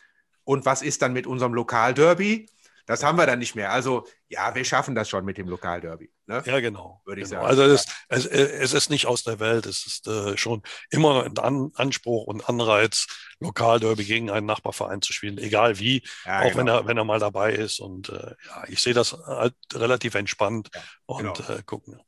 und 0.45 0.65
was 0.65 0.83
ist 0.83 1.03
dann 1.03 1.13
mit 1.13 1.27
unserem 1.27 1.53
Lokalderby? 1.53 2.49
Das 2.89 3.05
haben 3.05 3.19
wir 3.19 3.27
dann 3.27 3.39
nicht 3.39 3.55
mehr. 3.55 3.71
Also 3.71 4.07
ja, 4.29 4.55
wir 4.55 4.65
schaffen 4.65 4.95
das 4.95 5.11
schon 5.11 5.23
mit 5.27 5.37
dem 5.37 5.47
Lokalderby. 5.47 6.11
Ne? 6.25 6.43
Ja, 6.47 6.59
genau. 6.59 7.03
Würde 7.05 7.21
ich 7.21 7.29
genau. 7.29 7.43
sagen. 7.43 7.51
Also 7.51 7.63
es, 7.65 7.85
es, 8.09 8.25
es, 8.25 8.73
ist 8.73 8.89
nicht 8.89 9.05
aus 9.05 9.25
der 9.25 9.39
Welt. 9.41 9.67
Es 9.67 9.87
ist 9.87 10.09
äh, 10.09 10.39
schon 10.39 10.63
immer 10.89 11.27
ein 11.27 11.37
An 11.37 11.71
Anspruch 11.75 12.27
und 12.27 12.49
Anreiz, 12.49 13.07
Lokalderby 13.41 14.05
gegen 14.05 14.31
einen 14.31 14.47
Nachbarverein 14.47 15.03
zu 15.03 15.13
spielen, 15.13 15.37
egal 15.37 15.79
wie, 15.79 16.03
ja, 16.25 16.41
auch 16.41 16.45
genau. 16.45 16.57
wenn, 16.57 16.69
er, 16.69 16.87
wenn 16.87 16.97
er 16.97 17.05
mal 17.05 17.19
dabei 17.19 17.53
ist. 17.53 17.79
Und 17.79 18.09
äh, 18.09 18.35
ja, 18.47 18.65
ich 18.69 18.81
sehe 18.81 18.95
das 18.95 19.13
halt 19.13 19.55
relativ 19.75 20.15
entspannt 20.15 20.71
ja, 20.75 20.81
und 21.05 21.37
genau. 21.37 21.59
äh, 21.59 21.63
gucken. 21.65 22.01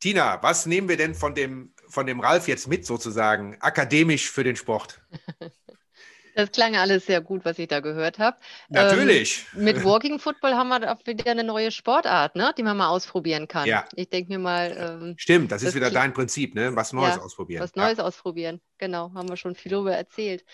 Tina, 0.00 0.42
was 0.42 0.66
nehmen 0.66 0.88
wir 0.88 0.96
denn 0.96 1.14
von 1.14 1.36
dem, 1.36 1.72
von 1.88 2.04
dem 2.04 2.18
Ralf 2.18 2.48
jetzt 2.48 2.66
mit, 2.66 2.84
sozusagen, 2.84 3.56
akademisch 3.60 4.28
für 4.28 4.42
den 4.42 4.56
Sport? 4.56 5.00
Das 6.38 6.52
klang 6.52 6.76
alles 6.76 7.04
sehr 7.04 7.20
gut, 7.20 7.44
was 7.44 7.58
ich 7.58 7.66
da 7.66 7.80
gehört 7.80 8.20
habe. 8.20 8.36
Natürlich. 8.68 9.44
Ähm, 9.56 9.64
mit 9.64 9.82
Walking 9.82 10.20
Football 10.20 10.54
haben 10.54 10.68
wir 10.68 10.92
auch 10.92 11.04
wieder 11.04 11.32
eine 11.32 11.42
neue 11.42 11.72
Sportart, 11.72 12.36
ne, 12.36 12.54
die 12.56 12.62
man 12.62 12.76
mal 12.76 12.90
ausprobieren 12.90 13.48
kann. 13.48 13.66
Ja. 13.66 13.84
Ich 13.96 14.08
denke 14.08 14.30
mir 14.30 14.38
mal. 14.38 15.00
Ähm, 15.02 15.14
Stimmt, 15.18 15.50
das, 15.50 15.62
das 15.62 15.70
ist 15.70 15.74
wieder 15.74 15.90
dein 15.90 16.12
Prinzip, 16.12 16.54
ne? 16.54 16.76
Was 16.76 16.92
Neues 16.92 17.16
ja, 17.16 17.22
ausprobieren. 17.22 17.60
Was 17.60 17.74
Neues 17.74 17.98
ja. 17.98 18.04
ausprobieren, 18.04 18.60
genau. 18.78 19.12
Haben 19.14 19.28
wir 19.28 19.36
schon 19.36 19.56
viel 19.56 19.72
darüber 19.72 19.96
erzählt. 19.96 20.44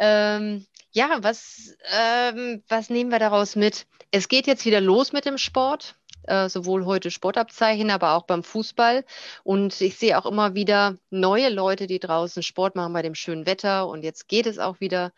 Ähm, 0.00 0.66
ja, 0.90 1.18
was, 1.20 1.76
ähm, 1.96 2.64
was 2.66 2.90
nehmen 2.90 3.12
wir 3.12 3.20
daraus 3.20 3.54
mit? 3.54 3.86
Es 4.10 4.26
geht 4.26 4.48
jetzt 4.48 4.64
wieder 4.64 4.80
los 4.80 5.12
mit 5.12 5.26
dem 5.26 5.38
Sport. 5.38 5.94
Äh, 6.26 6.48
sowohl 6.48 6.86
heute 6.86 7.10
Sportabzeichen, 7.10 7.90
aber 7.90 8.14
auch 8.14 8.24
beim 8.24 8.42
Fußball. 8.42 9.04
Und 9.42 9.80
ich 9.80 9.96
sehe 9.96 10.18
auch 10.18 10.26
immer 10.26 10.54
wieder 10.54 10.96
neue 11.10 11.50
Leute, 11.50 11.86
die 11.86 11.98
draußen 11.98 12.42
Sport 12.42 12.76
machen 12.76 12.92
bei 12.94 13.02
dem 13.02 13.14
schönen 13.14 13.46
Wetter. 13.46 13.88
Und 13.88 14.04
jetzt 14.04 14.28
geht 14.28 14.46
es 14.46 14.58
auch 14.58 14.80
wieder. 14.80 15.12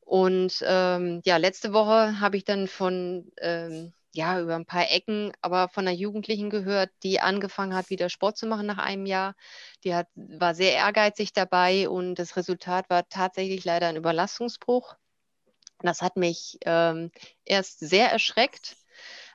Und 0.00 0.62
ähm, 0.66 1.20
ja, 1.24 1.36
letzte 1.36 1.72
Woche 1.72 2.20
habe 2.20 2.36
ich 2.36 2.44
dann 2.44 2.68
von, 2.68 3.30
ähm, 3.40 3.92
ja, 4.14 4.40
über 4.40 4.54
ein 4.54 4.66
paar 4.66 4.90
Ecken, 4.90 5.32
aber 5.42 5.68
von 5.68 5.86
einer 5.86 5.96
Jugendlichen 5.96 6.48
gehört, 6.50 6.90
die 7.02 7.20
angefangen 7.20 7.74
hat, 7.74 7.90
wieder 7.90 8.08
Sport 8.08 8.36
zu 8.38 8.46
machen 8.46 8.66
nach 8.66 8.78
einem 8.78 9.06
Jahr. 9.06 9.34
Die 9.82 9.94
hat, 9.94 10.08
war 10.14 10.54
sehr 10.54 10.72
ehrgeizig 10.72 11.32
dabei 11.32 11.88
und 11.88 12.14
das 12.16 12.36
Resultat 12.36 12.88
war 12.90 13.08
tatsächlich 13.08 13.64
leider 13.64 13.88
ein 13.88 13.96
Überlastungsbruch. 13.96 14.96
Das 15.80 16.00
hat 16.00 16.16
mich 16.16 16.58
ähm, 16.64 17.10
erst 17.44 17.80
sehr 17.80 18.10
erschreckt 18.10 18.76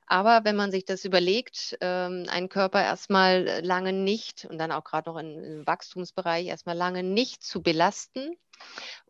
aber 0.09 0.43
wenn 0.43 0.55
man 0.55 0.71
sich 0.71 0.85
das 0.85 1.05
überlegt, 1.05 1.77
ähm, 1.81 2.25
einen 2.29 2.49
Körper 2.49 2.83
erstmal 2.83 3.61
lange 3.63 3.93
nicht 3.93 4.45
und 4.45 4.57
dann 4.57 4.71
auch 4.71 4.83
gerade 4.83 5.09
noch 5.09 5.17
im 5.17 5.65
Wachstumsbereich 5.65 6.47
erstmal 6.47 6.75
lange 6.75 7.03
nicht 7.03 7.43
zu 7.43 7.61
belasten 7.61 8.35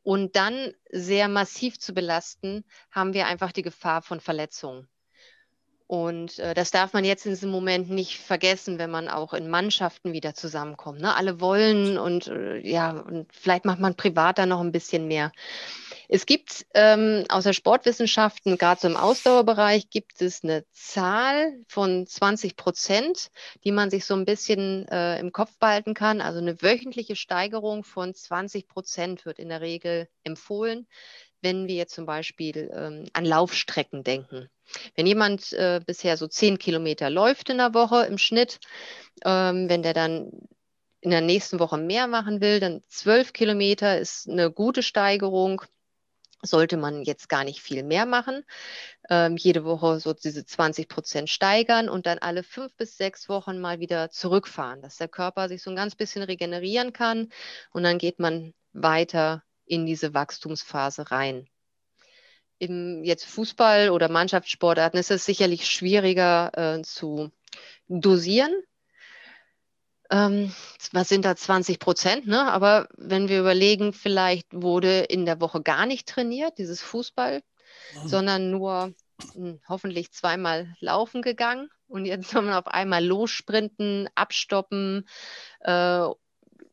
und 0.04 0.36
dann 0.36 0.74
sehr 0.92 1.30
massiv 1.30 1.80
zu 1.80 1.94
belasten, 1.94 2.66
haben 2.92 3.14
wir 3.14 3.28
einfach 3.28 3.54
die 3.54 3.62
Gefahr 3.62 4.02
von 4.02 4.20
Verletzungen. 4.20 4.90
Und 5.90 6.38
äh, 6.38 6.54
das 6.54 6.70
darf 6.70 6.94
man 6.94 7.04
jetzt 7.04 7.26
in 7.26 7.32
diesem 7.32 7.50
Moment 7.50 7.90
nicht 7.90 8.20
vergessen, 8.20 8.78
wenn 8.78 8.92
man 8.92 9.08
auch 9.08 9.34
in 9.34 9.50
Mannschaften 9.50 10.14
wieder 10.14 10.36
zusammenkommt. 10.36 11.02
Ne? 11.02 11.16
Alle 11.16 11.42
wollen 11.42 11.98
und 11.98 12.28
äh, 12.28 12.60
ja, 12.60 12.92
und 12.92 13.26
vielleicht 13.34 13.66
macht 13.66 13.80
man 13.80 13.96
privat 13.96 14.38
da 14.38 14.46
noch 14.46 14.60
ein 14.60 14.72
bisschen 14.72 15.08
mehr. 15.08 15.32
Es 16.08 16.28
gibt 16.28 16.68
ähm, 16.76 17.26
aus 17.30 17.46
der 17.46 17.54
Sportwissenschaften, 17.54 18.60
gerade 18.60 18.82
so 18.82 18.88
im 18.88 18.98
Ausdauerbereich, 18.98 19.90
gibt 19.90 20.22
es 20.22 20.44
eine 20.44 20.64
Zahl 20.72 21.58
von 21.68 22.06
20 22.06 22.56
Prozent, 22.56 23.32
die 23.64 23.72
man 23.72 23.90
sich 23.90 24.06
so 24.06 24.14
ein 24.14 24.26
bisschen 24.26 24.88
äh, 24.90 25.20
im 25.20 25.32
Kopf 25.32 25.58
behalten 25.58 25.96
kann. 25.96 26.22
Also 26.22 26.38
eine 26.38 26.62
wöchentliche 26.62 27.16
Steigerung 27.16 27.84
von 27.84 28.14
20 28.14 28.68
Prozent 28.68 29.26
wird 29.26 29.40
in 29.40 29.50
der 29.50 29.62
Regel 29.62 30.08
empfohlen, 30.24 30.86
wenn 31.42 31.68
wir 31.68 31.88
zum 31.88 32.06
Beispiel 32.06 32.70
ähm, 32.74 33.06
an 33.14 33.26
Laufstrecken 33.26 34.04
denken. 34.04 34.50
Wenn 34.96 35.08
jemand 35.08 35.54
äh, 35.54 35.82
bisher 35.86 36.18
so 36.18 36.28
10 36.28 36.60
Kilometer 36.60 37.10
läuft 37.10 37.50
in 37.50 37.58
der 37.58 37.74
Woche 37.74 38.06
im 38.06 38.18
Schnitt, 38.18 38.60
ähm, 39.26 39.70
wenn 39.70 39.82
der 39.82 39.94
dann 39.94 40.32
in 41.02 41.12
der 41.12 41.22
nächsten 41.22 41.60
Woche 41.60 41.78
mehr 41.78 42.08
machen 42.08 42.42
will, 42.42 42.60
dann 42.60 42.82
12 42.88 43.34
Kilometer 43.34 44.00
ist 44.00 44.30
eine 44.30 44.52
gute 44.52 44.84
Steigerung 44.84 45.62
sollte 46.42 46.78
man 46.78 47.04
jetzt 47.04 47.30
gar 47.30 47.44
nicht 47.44 47.62
viel 47.62 47.84
mehr 47.84 48.06
machen. 48.06 48.44
Ähm, 49.10 49.38
jede 49.38 49.66
Woche 49.66 50.00
so 50.00 50.14
diese 50.14 50.46
20 50.46 50.88
Prozent 50.88 51.30
steigern 51.30 51.90
und 51.90 52.06
dann 52.06 52.20
alle 52.20 52.44
fünf 52.44 52.76
bis 52.76 52.98
sechs 52.98 53.30
Wochen 53.30 53.60
mal 53.60 53.80
wieder 53.80 54.10
zurückfahren, 54.10 54.82
dass 54.82 54.98
der 54.98 55.10
Körper 55.10 55.50
sich 55.50 55.62
so 55.62 55.70
ein 55.70 55.76
ganz 55.76 55.96
bisschen 55.96 56.24
regenerieren 56.24 56.94
kann 56.94 57.30
und 57.72 57.84
dann 57.84 57.98
geht 57.98 58.20
man 58.20 58.54
weiter 58.74 59.44
in 59.70 59.86
diese 59.86 60.14
Wachstumsphase 60.14 61.12
rein. 61.12 61.48
Im 62.58 63.04
jetzt 63.06 63.26
Fußball 63.26 63.90
oder 63.90 64.10
Mannschaftssportarten 64.10 65.00
ist 65.00 65.12
es 65.12 65.24
sicherlich 65.24 65.70
schwieriger 65.70 66.52
äh, 66.58 66.82
zu 66.82 67.32
dosieren, 67.88 68.52
ähm, 70.12 70.52
was 70.92 71.08
sind 71.08 71.24
da 71.24 71.36
20 71.36 71.80
Prozent? 71.80 72.28
Ne? 72.28 72.52
Aber 72.52 72.88
wenn 72.98 73.30
wir 73.30 73.40
überlegen, 73.40 73.94
vielleicht 73.94 74.48
wurde 74.52 75.02
in 75.02 75.26
der 75.26 75.40
Woche 75.40 75.62
gar 75.62 75.86
nicht 75.86 76.08
trainiert, 76.08 76.58
dieses 76.58 76.82
Fußball, 76.82 77.42
mhm. 77.94 78.08
sondern 78.08 78.50
nur 78.50 78.94
mh, 79.36 79.36
hm, 79.36 79.62
hoffentlich 79.68 80.12
zweimal 80.12 80.76
laufen 80.80 81.22
gegangen. 81.22 81.70
Und 81.88 82.06
jetzt 82.06 82.30
soll 82.32 82.44
man 82.44 82.54
auf 82.54 82.68
einmal 82.68 83.06
lossprinten, 83.06 84.10
abstoppen, 84.16 85.08
äh, 85.62 86.08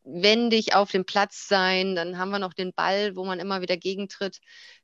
wendig 0.07 0.75
auf 0.75 0.91
dem 0.91 1.05
Platz 1.05 1.47
sein. 1.47 1.95
Dann 1.95 2.17
haben 2.17 2.31
wir 2.31 2.39
noch 2.39 2.53
den 2.53 2.73
Ball, 2.73 3.15
wo 3.15 3.25
man 3.25 3.39
immer 3.39 3.61
wieder 3.61 3.77
gegentritt. 3.77 4.39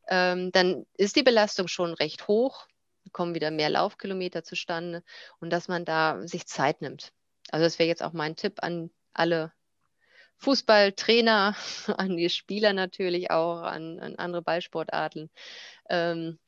Ähm, 0.09 0.51
dann 0.51 0.85
ist 0.97 1.15
die 1.15 1.23
Belastung 1.23 1.67
schon 1.67 1.93
recht 1.93 2.27
hoch, 2.27 2.67
kommen 3.11 3.35
wieder 3.35 3.51
mehr 3.51 3.69
Laufkilometer 3.69 4.43
zustande 4.43 5.03
und 5.39 5.49
dass 5.49 5.67
man 5.67 5.85
da 5.85 6.27
sich 6.27 6.45
Zeit 6.45 6.81
nimmt. 6.81 7.11
Also 7.51 7.65
das 7.65 7.79
wäre 7.79 7.87
jetzt 7.89 8.03
auch 8.03 8.13
mein 8.13 8.35
Tipp 8.35 8.55
an 8.61 8.89
alle 9.13 9.53
Fußballtrainer, 10.37 11.55
an 11.97 12.17
die 12.17 12.29
Spieler 12.29 12.73
natürlich 12.73 13.31
auch, 13.31 13.61
an, 13.61 13.99
an 13.99 14.15
andere 14.15 14.41
Ballsportarten. 14.41 15.29
Ähm, 15.89 16.39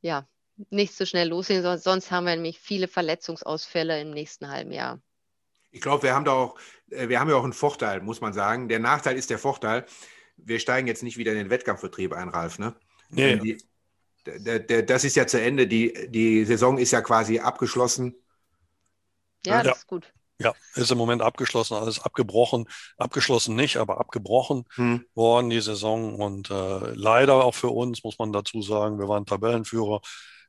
ja, 0.00 0.28
nicht 0.70 0.94
so 0.94 1.06
schnell 1.06 1.28
loslegen, 1.28 1.62
sonst, 1.62 1.84
sonst 1.84 2.10
haben 2.10 2.26
wir 2.26 2.34
nämlich 2.34 2.60
viele 2.60 2.88
Verletzungsausfälle 2.88 4.00
im 4.00 4.10
nächsten 4.10 4.48
halben 4.48 4.72
Jahr. 4.72 5.00
Ich 5.74 5.80
glaube, 5.80 6.04
wir 6.04 6.14
haben 6.14 6.24
da 6.24 6.32
auch, 6.32 6.56
äh, 6.90 7.08
wir 7.08 7.20
haben 7.20 7.28
ja 7.28 7.36
auch 7.36 7.44
einen 7.44 7.52
Vorteil, 7.52 8.00
muss 8.00 8.20
man 8.20 8.32
sagen. 8.32 8.68
Der 8.68 8.78
Nachteil 8.78 9.16
ist 9.16 9.28
der 9.28 9.38
Vorteil. 9.38 9.84
Wir 10.36 10.60
steigen 10.60 10.86
jetzt 10.86 11.02
nicht 11.02 11.18
wieder 11.18 11.32
in 11.32 11.38
den 11.38 11.50
Wettkampfbetrieb 11.50 12.12
ein, 12.12 12.28
Ralf. 12.28 12.58
Ne? 12.58 12.74
Nee. 13.10 13.36
Die, 13.36 13.58
der, 14.24 14.60
der, 14.60 14.82
das 14.82 15.04
ist 15.04 15.16
ja 15.16 15.26
zu 15.26 15.40
Ende. 15.40 15.66
Die, 15.66 16.08
die 16.08 16.44
Saison 16.44 16.78
ist 16.78 16.92
ja 16.92 17.02
quasi 17.02 17.40
abgeschlossen. 17.40 18.14
Ja, 19.44 19.58
das 19.58 19.66
ja. 19.66 19.72
ist 19.72 19.86
gut. 19.88 20.12
Ja, 20.38 20.52
ist 20.74 20.90
im 20.90 20.98
Moment 20.98 21.22
abgeschlossen, 21.22 21.74
alles 21.74 22.00
abgebrochen. 22.00 22.66
Abgeschlossen 22.96 23.54
nicht, 23.54 23.76
aber 23.76 24.00
abgebrochen 24.00 24.64
hm. 24.74 25.04
worden 25.14 25.50
die 25.50 25.60
Saison. 25.60 26.14
Und 26.14 26.50
äh, 26.50 26.92
leider 26.94 27.44
auch 27.44 27.54
für 27.54 27.68
uns, 27.68 28.02
muss 28.04 28.18
man 28.18 28.32
dazu 28.32 28.62
sagen, 28.62 28.98
wir 28.98 29.08
waren 29.08 29.26
Tabellenführer. 29.26 30.00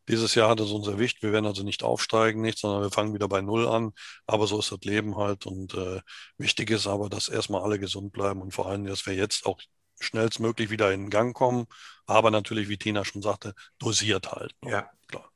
Dieses 0.08 0.36
Jahr 0.36 0.50
hat 0.50 0.60
es 0.60 0.72
uns 0.72 0.88
erwischt. 0.88 1.22
Wir 1.24 1.32
werden 1.32 1.46
also 1.46 1.63
nicht 1.63 1.84
aufsteigen, 1.84 2.41
nicht, 2.41 2.60
sondern 2.60 2.82
wir 2.84 2.91
fangen 2.91 3.13
wieder 3.13 3.28
bei 3.28 3.41
Null 3.41 3.68
an. 3.68 3.91
Aber 4.28 4.48
so 4.48 4.60
ist 4.60 4.72
das 4.72 4.80
Leben 4.84 5.18
halt. 5.18 5.46
Und 5.46 5.74
äh, 5.74 6.02
wichtig 6.38 6.70
ist 6.72 6.88
aber, 6.88 7.10
dass 7.10 7.30
erstmal 7.30 7.62
alle 7.63 7.80
gesund 7.80 8.12
bleiben 8.13 8.41
und 8.41 8.54
vor 8.54 8.68
allem, 8.68 8.86
dass 8.86 9.06
wir 9.06 9.15
jetzt 9.15 9.46
auch 9.46 9.60
schnellstmöglich 10.00 10.70
wieder 10.70 10.91
in 10.94 11.10
Gang 11.10 11.36
kommen. 11.36 11.65
Aber 12.06 12.32
natürlich, 12.32 12.70
wie 12.70 12.78
Tina 12.78 13.06
schon 13.06 13.22
sagte, 13.22 13.54
dosiert 13.80 14.32
halt. 14.32 14.54
Ne? 14.62 14.72
Ja, 14.72 14.91
klar. 15.08 15.32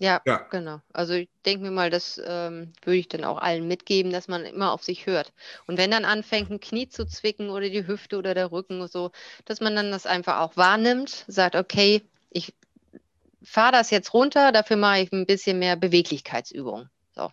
Ja, 0.00 0.22
ja, 0.24 0.38
genau. 0.50 0.80
Also 0.92 1.14
ich 1.14 1.28
denke 1.44 1.64
mir 1.64 1.70
mal, 1.72 1.90
das 1.90 2.20
ähm, 2.24 2.72
würde 2.84 2.98
ich 2.98 3.08
dann 3.08 3.24
auch 3.24 3.38
allen 3.38 3.66
mitgeben, 3.66 4.12
dass 4.12 4.28
man 4.28 4.44
immer 4.44 4.72
auf 4.72 4.84
sich 4.84 5.06
hört. 5.06 5.32
Und 5.66 5.76
wenn 5.76 5.90
dann 5.90 6.04
anfängt, 6.04 6.50
ein 6.50 6.60
Knie 6.60 6.88
zu 6.88 7.04
zwicken 7.04 7.50
oder 7.50 7.68
die 7.68 7.86
Hüfte 7.86 8.16
oder 8.16 8.32
der 8.34 8.52
Rücken 8.52 8.78
oder 8.78 8.88
so, 8.88 9.10
dass 9.44 9.60
man 9.60 9.74
dann 9.74 9.90
das 9.90 10.06
einfach 10.06 10.38
auch 10.38 10.56
wahrnimmt, 10.56 11.24
sagt, 11.26 11.56
okay, 11.56 12.02
ich 12.30 12.54
fahre 13.42 13.72
das 13.72 13.90
jetzt 13.90 14.14
runter, 14.14 14.52
dafür 14.52 14.76
mache 14.76 15.00
ich 15.00 15.12
ein 15.12 15.26
bisschen 15.26 15.58
mehr 15.58 15.76
Beweglichkeitsübung. 15.76 16.88
So. 17.14 17.30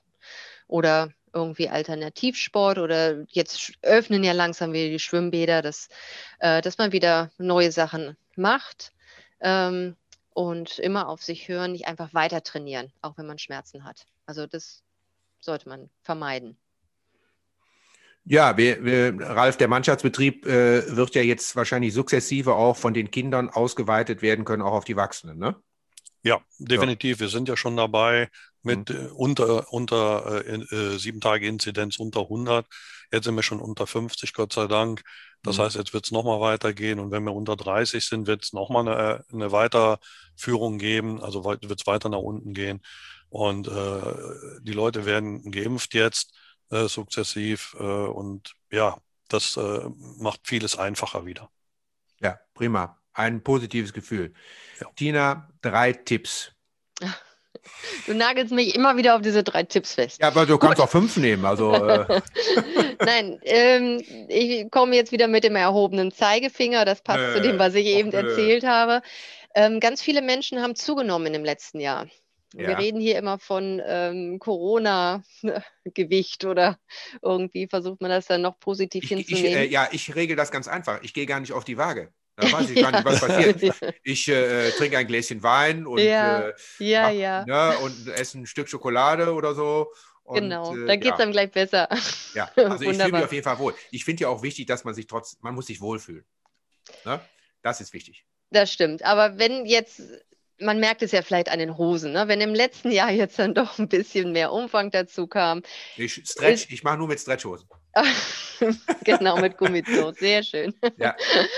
Oder 0.67 1.11
irgendwie 1.33 1.69
Alternativsport 1.69 2.77
oder 2.77 3.25
jetzt 3.29 3.73
öffnen 3.81 4.23
ja 4.23 4.31
langsam 4.31 4.73
wieder 4.73 4.89
die 4.89 4.99
Schwimmbäder, 4.99 5.61
dass, 5.61 5.89
äh, 6.39 6.61
dass 6.61 6.77
man 6.77 6.91
wieder 6.91 7.31
neue 7.37 7.71
Sachen 7.71 8.15
macht. 8.35 8.93
Ähm, 9.41 9.95
und 10.35 10.79
immer 10.79 11.07
auf 11.07 11.23
sich 11.23 11.47
hören, 11.47 11.71
nicht 11.71 11.87
einfach 11.87 12.13
weiter 12.13 12.43
trainieren, 12.43 12.91
auch 13.01 13.17
wenn 13.17 13.25
man 13.25 13.39
Schmerzen 13.39 13.85
hat. 13.85 14.05
Also 14.25 14.45
das 14.45 14.83
sollte 15.39 15.69
man 15.69 15.89
vermeiden. 16.03 16.57
Ja, 18.25 18.57
wir, 18.57 18.83
wir, 18.83 19.17
Ralf, 19.21 19.55
der 19.55 19.69
Mannschaftsbetrieb 19.69 20.45
äh, 20.45 20.95
wird 20.95 21.15
ja 21.15 21.21
jetzt 21.21 21.55
wahrscheinlich 21.55 21.93
sukzessive 21.93 22.55
auch 22.55 22.75
von 22.75 22.93
den 22.93 23.11
Kindern 23.11 23.49
ausgeweitet 23.49 24.21
werden 24.21 24.43
können, 24.45 24.61
auch 24.61 24.73
auf 24.73 24.83
die 24.83 24.93
Erwachsenen, 24.93 25.37
ne? 25.37 25.55
Ja, 26.25 26.41
definitiv. 26.57 27.17
Ja. 27.17 27.21
Wir 27.21 27.29
sind 27.29 27.47
ja 27.47 27.55
schon 27.55 27.77
dabei 27.77 28.31
mit 28.63 28.89
mhm. 28.89 28.95
äh, 28.95 29.09
unter, 29.09 29.71
unter 29.71 30.43
äh, 30.43 30.55
äh, 30.55 30.97
sieben 30.97 31.21
Tage 31.21 31.45
Inzidenz 31.45 31.99
unter 31.99 32.21
100. 32.21 32.65
Jetzt 33.11 33.25
sind 33.25 33.35
wir 33.35 33.43
schon 33.43 33.61
unter 33.61 33.85
50, 33.85 34.33
Gott 34.33 34.51
sei 34.51 34.65
Dank. 34.65 35.03
Das 35.43 35.57
mhm. 35.57 35.61
heißt, 35.61 35.75
jetzt 35.75 35.93
wird 35.93 36.05
es 36.05 36.11
nochmal 36.11 36.39
weitergehen. 36.41 36.97
Und 36.97 37.11
wenn 37.11 37.23
wir 37.25 37.33
unter 37.33 37.55
30 37.55 38.03
sind, 38.03 38.25
wird 38.25 38.43
es 38.43 38.53
nochmal 38.53 38.87
eine, 38.87 39.23
eine 39.31 39.51
Weiterführung 39.51 40.79
geben. 40.79 41.21
Also 41.21 41.45
wird 41.45 41.63
es 41.63 41.85
weiter 41.85 42.09
nach 42.09 42.17
unten 42.17 42.55
gehen. 42.55 42.81
Und 43.29 43.67
äh, 43.67 44.61
die 44.61 44.73
Leute 44.73 45.05
werden 45.05 45.51
geimpft 45.51 45.93
jetzt 45.93 46.33
äh, 46.71 46.87
sukzessiv. 46.87 47.75
Äh, 47.79 47.83
und 47.83 48.55
ja, 48.71 48.97
das 49.27 49.59
macht 50.17 50.41
vieles 50.43 50.77
einfacher 50.77 51.25
wieder. 51.25 51.49
Ja, 52.19 52.39
prima. 52.53 52.99
Ein 53.15 53.41
positives 53.41 53.93
Gefühl. 53.93 54.33
Ja. 54.79 54.87
Tina, 54.95 55.49
drei 55.61 55.93
Tipps. 55.93 56.51
Du 58.05 58.13
nagelst 58.13 58.53
mich 58.53 58.75
immer 58.75 58.97
wieder 58.97 59.15
auf 59.15 59.21
diese 59.21 59.41
drei 59.41 59.63
Tipps 59.63 59.95
fest. 59.95 60.21
Ja, 60.21 60.27
aber 60.27 60.45
du 60.45 60.57
kannst 60.57 60.77
Gut. 60.77 60.85
auch 60.85 60.89
fünf 60.89 61.17
nehmen. 61.17 61.45
Also, 61.45 61.73
äh. 61.73 62.21
Nein, 62.99 63.39
ähm, 63.43 64.03
ich 64.27 64.69
komme 64.69 64.95
jetzt 64.95 65.11
wieder 65.11 65.27
mit 65.27 65.43
dem 65.43 65.55
erhobenen 65.55 66.11
Zeigefinger. 66.11 66.85
Das 66.85 67.01
passt 67.01 67.23
äh, 67.23 67.35
zu 67.35 67.41
dem, 67.41 67.57
was 67.57 67.73
ich 67.73 67.87
eben 67.87 68.11
äh. 68.11 68.17
erzählt 68.17 68.65
habe. 68.65 69.01
Ähm, 69.55 69.79
ganz 69.79 70.01
viele 70.01 70.21
Menschen 70.21 70.61
haben 70.61 70.75
zugenommen 70.75 71.33
im 71.33 71.45
letzten 71.45 71.79
Jahr. 71.79 72.07
Ja. 72.53 72.67
Wir 72.67 72.77
reden 72.77 72.99
hier 72.99 73.17
immer 73.17 73.39
von 73.39 73.81
ähm, 73.85 74.39
Corona-Gewicht 74.39 76.45
oder 76.45 76.77
irgendwie 77.21 77.67
versucht 77.67 78.01
man 78.01 78.11
das 78.11 78.27
dann 78.27 78.41
noch 78.41 78.59
positiv 78.59 79.05
ich, 79.05 79.09
hinzunehmen. 79.09 79.51
Ich, 79.51 79.55
äh, 79.55 79.67
ja, 79.67 79.87
ich 79.91 80.15
regel 80.15 80.35
das 80.35 80.51
ganz 80.51 80.67
einfach. 80.67 81.01
Ich 81.01 81.13
gehe 81.13 81.25
gar 81.25 81.39
nicht 81.39 81.53
auf 81.53 81.63
die 81.63 81.77
Waage. 81.77 82.11
Da 82.37 82.51
weiß 82.51 82.69
ich 82.69 82.81
gar 82.81 82.91
nicht, 82.91 83.05
was 83.05 83.19
passiert. 83.21 83.93
Ich 84.03 84.27
äh, 84.27 84.71
trinke 84.71 84.97
ein 84.97 85.07
Gläschen 85.07 85.41
Wein 85.41 85.87
und, 85.87 85.99
ja, 85.99 86.49
äh, 86.49 86.53
ja, 86.79 87.45
mach. 87.45 87.45
Ne, 87.45 87.77
und 87.79 88.07
esse 88.09 88.39
ein 88.39 88.45
Stück 88.45 88.67
Schokolade 88.67 89.33
oder 89.33 89.55
so. 89.55 89.91
Und, 90.23 90.41
genau, 90.41 90.75
äh, 90.75 90.85
da 90.85 90.95
geht 90.95 91.13
es 91.13 91.19
ja. 91.19 91.23
einem 91.23 91.31
gleich 91.31 91.51
besser. 91.51 91.87
Ja, 92.33 92.49
also 92.55 92.83
ich 92.83 92.97
fühle 92.97 93.11
mich 93.11 93.23
auf 93.23 93.31
jeden 93.31 93.43
Fall 93.43 93.59
wohl. 93.59 93.75
Ich 93.91 94.03
finde 94.03 94.23
ja 94.23 94.29
auch 94.29 94.41
wichtig, 94.41 94.65
dass 94.65 94.83
man 94.83 94.93
sich 94.93 95.07
trotz, 95.07 95.37
man 95.41 95.53
muss 95.53 95.67
sich 95.67 95.79
wohlfühlen. 95.81 96.25
Ne? 97.05 97.21
Das 97.61 97.79
ist 97.79 97.93
wichtig. 97.93 98.25
Das 98.49 98.71
stimmt. 98.71 99.03
Aber 99.03 99.37
wenn 99.37 99.65
jetzt, 99.65 100.01
man 100.59 100.79
merkt 100.79 101.03
es 101.03 101.11
ja 101.11 101.21
vielleicht 101.21 101.49
an 101.49 101.59
den 101.59 101.77
Hosen, 101.77 102.11
ne? 102.13 102.27
wenn 102.27 102.41
im 102.41 102.55
letzten 102.55 102.91
Jahr 102.91 103.11
jetzt 103.11 103.37
dann 103.37 103.53
doch 103.53 103.77
ein 103.77 103.87
bisschen 103.87 104.31
mehr 104.31 104.51
Umfang 104.51 104.89
dazu 104.91 105.27
kam, 105.27 105.61
Ich 105.95 106.13
stretch, 106.13 106.67
ich 106.69 106.83
mache 106.83 106.97
nur 106.97 107.07
mit 107.07 107.19
Stretchhosen. 107.19 107.69
genau 109.03 109.37
mit 109.37 109.57
Gummizoo, 109.57 110.11
sehr 110.11 110.43
schön. 110.43 110.73
Ja. 110.97 111.15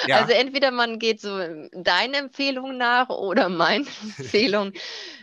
ja. 0.08 0.18
Also 0.18 0.34
entweder 0.34 0.72
man 0.72 1.00
geht 1.00 1.22
so 1.22 1.38
deinen 1.72 2.14
Empfehlungen 2.14 2.78
nach 2.78 3.10
oder 3.10 3.50
meinen 3.50 3.88
Empfehlungen. 4.18 4.74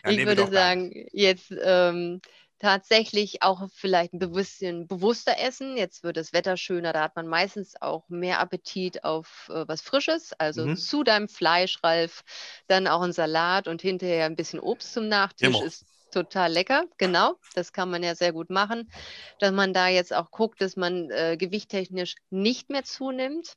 Ja, 0.04 0.10
ich 0.10 0.24
würde 0.24 0.46
sagen, 0.46 1.06
jetzt 1.12 1.52
ähm, 1.62 2.20
tatsächlich 2.58 3.42
auch 3.42 3.68
vielleicht 3.74 4.14
ein 4.14 4.18
bisschen 4.18 4.87
bewusster 4.87 5.38
essen. 5.38 5.76
Jetzt 5.76 6.02
wird 6.02 6.16
das 6.16 6.32
Wetter 6.32 6.56
schöner, 6.56 6.92
da 6.92 7.02
hat 7.02 7.16
man 7.16 7.26
meistens 7.26 7.74
auch 7.80 8.08
mehr 8.08 8.40
Appetit 8.40 9.04
auf 9.04 9.50
äh, 9.52 9.68
was 9.68 9.82
Frisches. 9.82 10.32
Also 10.38 10.66
Mhm. 10.66 10.76
zu 10.76 11.02
deinem 11.02 11.28
Fleisch, 11.28 11.78
Ralf, 11.82 12.22
dann 12.66 12.87
auch 12.87 13.02
ein 13.02 13.12
Salat 13.12 13.68
und 13.68 13.82
hinterher 13.82 14.26
ein 14.26 14.37
bisschen 14.37 14.60
Obst 14.60 14.92
zum 14.92 15.08
Nachtisch 15.08 15.48
Immer. 15.48 15.64
ist 15.64 15.84
total 16.14 16.53
lecker. 16.53 16.85
Genau, 16.98 17.37
das 17.55 17.72
kann 17.72 17.90
man 17.90 18.03
ja 18.03 18.14
sehr 18.14 18.33
gut 18.33 18.50
machen. 18.50 18.90
Dass 19.38 19.53
man 19.53 19.72
da 19.72 19.88
jetzt 19.88 20.14
auch 20.14 20.31
guckt, 20.31 20.61
dass 20.61 20.77
man 20.77 21.11
äh, 21.11 21.37
gewichttechnisch 21.37 22.14
nicht 22.31 22.70
mehr 22.70 22.85
zunimmt. 22.85 23.55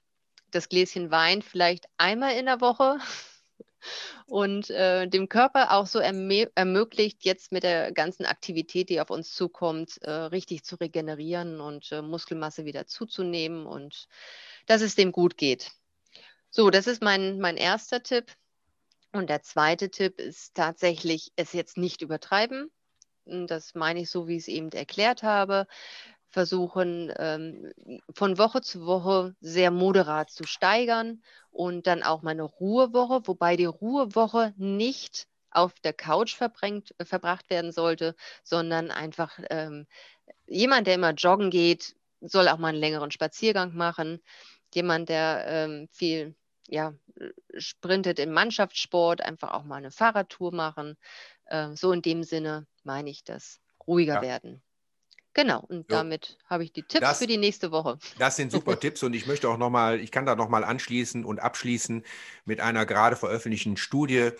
Das 0.51 0.69
Gläschen 0.69 1.11
Wein 1.11 1.41
vielleicht 1.41 1.85
einmal 1.97 2.35
in 2.35 2.45
der 2.45 2.61
Woche 2.61 2.99
und 4.25 4.69
äh, 4.69 5.07
dem 5.07 5.29
Körper 5.29 5.71
auch 5.71 5.85
so 5.87 5.99
ermö 5.99 6.45
ermöglicht, 6.55 7.25
jetzt 7.25 7.51
mit 7.51 7.63
der 7.63 7.91
ganzen 7.91 8.25
Aktivität, 8.25 8.89
die 8.89 9.01
auf 9.01 9.09
uns 9.09 9.33
zukommt, 9.33 10.01
äh, 10.01 10.11
richtig 10.11 10.63
zu 10.63 10.75
regenerieren 10.75 11.59
und 11.61 11.91
äh, 11.91 12.01
Muskelmasse 12.01 12.65
wieder 12.65 12.87
zuzunehmen 12.87 13.65
und 13.65 14.07
dass 14.65 14.81
es 14.81 14.95
dem 14.95 15.11
gut 15.11 15.37
geht. 15.37 15.71
So, 16.49 16.69
das 16.69 16.87
ist 16.87 17.01
mein, 17.01 17.39
mein 17.39 17.57
erster 17.57 18.01
Tipp. 18.01 18.31
Und 19.13 19.29
der 19.29 19.41
zweite 19.41 19.89
Tipp 19.89 20.19
ist 20.19 20.55
tatsächlich, 20.55 21.31
es 21.35 21.53
jetzt 21.53 21.77
nicht 21.77 22.01
übertreiben. 22.01 22.71
Und 23.25 23.47
Das 23.47 23.75
meine 23.75 24.01
ich 24.01 24.09
so, 24.09 24.27
wie 24.27 24.35
ich 24.37 24.43
es 24.43 24.47
eben 24.47 24.71
erklärt 24.71 25.23
habe. 25.23 25.67
Versuchen 26.29 27.11
ähm, 27.17 27.71
von 28.13 28.37
Woche 28.37 28.61
zu 28.61 28.85
Woche 28.85 29.35
sehr 29.39 29.71
moderat 29.71 30.29
zu 30.29 30.43
steigern 30.45 31.21
und 31.51 31.87
dann 31.87 32.03
auch 32.03 32.21
mal 32.21 32.31
eine 32.31 32.43
Ruhewoche, 32.43 33.21
wobei 33.27 33.55
die 33.55 33.65
Ruhewoche 33.65 34.53
nicht 34.57 35.27
auf 35.51 35.73
der 35.79 35.93
Couch 35.93 36.35
verbracht 36.35 37.49
werden 37.49 37.71
sollte, 37.71 38.15
sondern 38.43 38.91
einfach 38.91 39.39
ähm, 39.49 39.87
jemand, 40.47 40.87
der 40.87 40.95
immer 40.95 41.13
joggen 41.13 41.49
geht, 41.49 41.95
soll 42.21 42.47
auch 42.49 42.57
mal 42.57 42.69
einen 42.69 42.79
längeren 42.79 43.11
Spaziergang 43.11 43.75
machen. 43.75 44.21
Jemand, 44.73 45.09
der 45.09 45.45
ähm, 45.47 45.87
viel 45.91 46.35
ja, 46.67 46.93
sprintet 47.57 48.19
im 48.19 48.31
Mannschaftssport, 48.31 49.21
einfach 49.21 49.51
auch 49.51 49.63
mal 49.63 49.75
eine 49.77 49.91
Fahrradtour 49.91 50.53
machen. 50.53 50.97
Äh, 51.45 51.75
so 51.75 51.91
in 51.91 52.01
dem 52.01 52.23
Sinne 52.23 52.67
meine 52.83 53.09
ich 53.09 53.23
das. 53.23 53.59
Ruhiger 53.87 54.15
Ja. 54.15 54.21
werden. 54.21 54.61
Genau, 55.33 55.59
und 55.61 55.89
Jo. 55.91 55.97
damit 55.97 56.37
habe 56.49 56.63
ich 56.63 56.73
die 56.73 56.81
Tipps 56.83 57.01
Das- 57.01 57.19
für 57.19 57.27
die 57.27 57.37
nächste 57.37 57.71
Woche. 57.71 57.99
Das 58.17 58.35
sind 58.35 58.51
super 58.51 58.77
Tipps 58.79 59.03
und 59.03 59.13
ich 59.13 59.27
möchte 59.27 59.47
auch 59.49 59.57
nochmal, 59.57 59.99
ich 59.99 60.11
kann 60.11 60.25
da 60.25 60.35
nochmal 60.35 60.63
anschließen 60.63 61.23
und 61.23 61.39
abschließen 61.39 62.03
mit 62.45 62.59
einer 62.59 62.85
gerade 62.85 63.15
veröffentlichten 63.15 63.77
Studie 63.77 64.31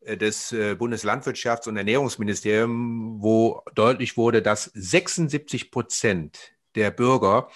äh, 0.00 0.16
des 0.16 0.52
äh, 0.52 0.74
Bundeslandwirtschafts- 0.74 1.68
und 1.68 1.76
Ernährungsministeriums, 1.76 3.22
wo 3.22 3.62
deutlich 3.74 4.16
wurde, 4.16 4.42
dass 4.42 4.64
76 4.74 5.70
Prozent 5.70 6.52
der 6.74 6.90
Bürger 6.90 7.50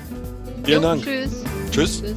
Vielen 0.64 0.82
Dank. 0.82 1.02
Tschüss. 1.02 1.44
Tschüss. 1.70 2.02
Tschüss. 2.02 2.14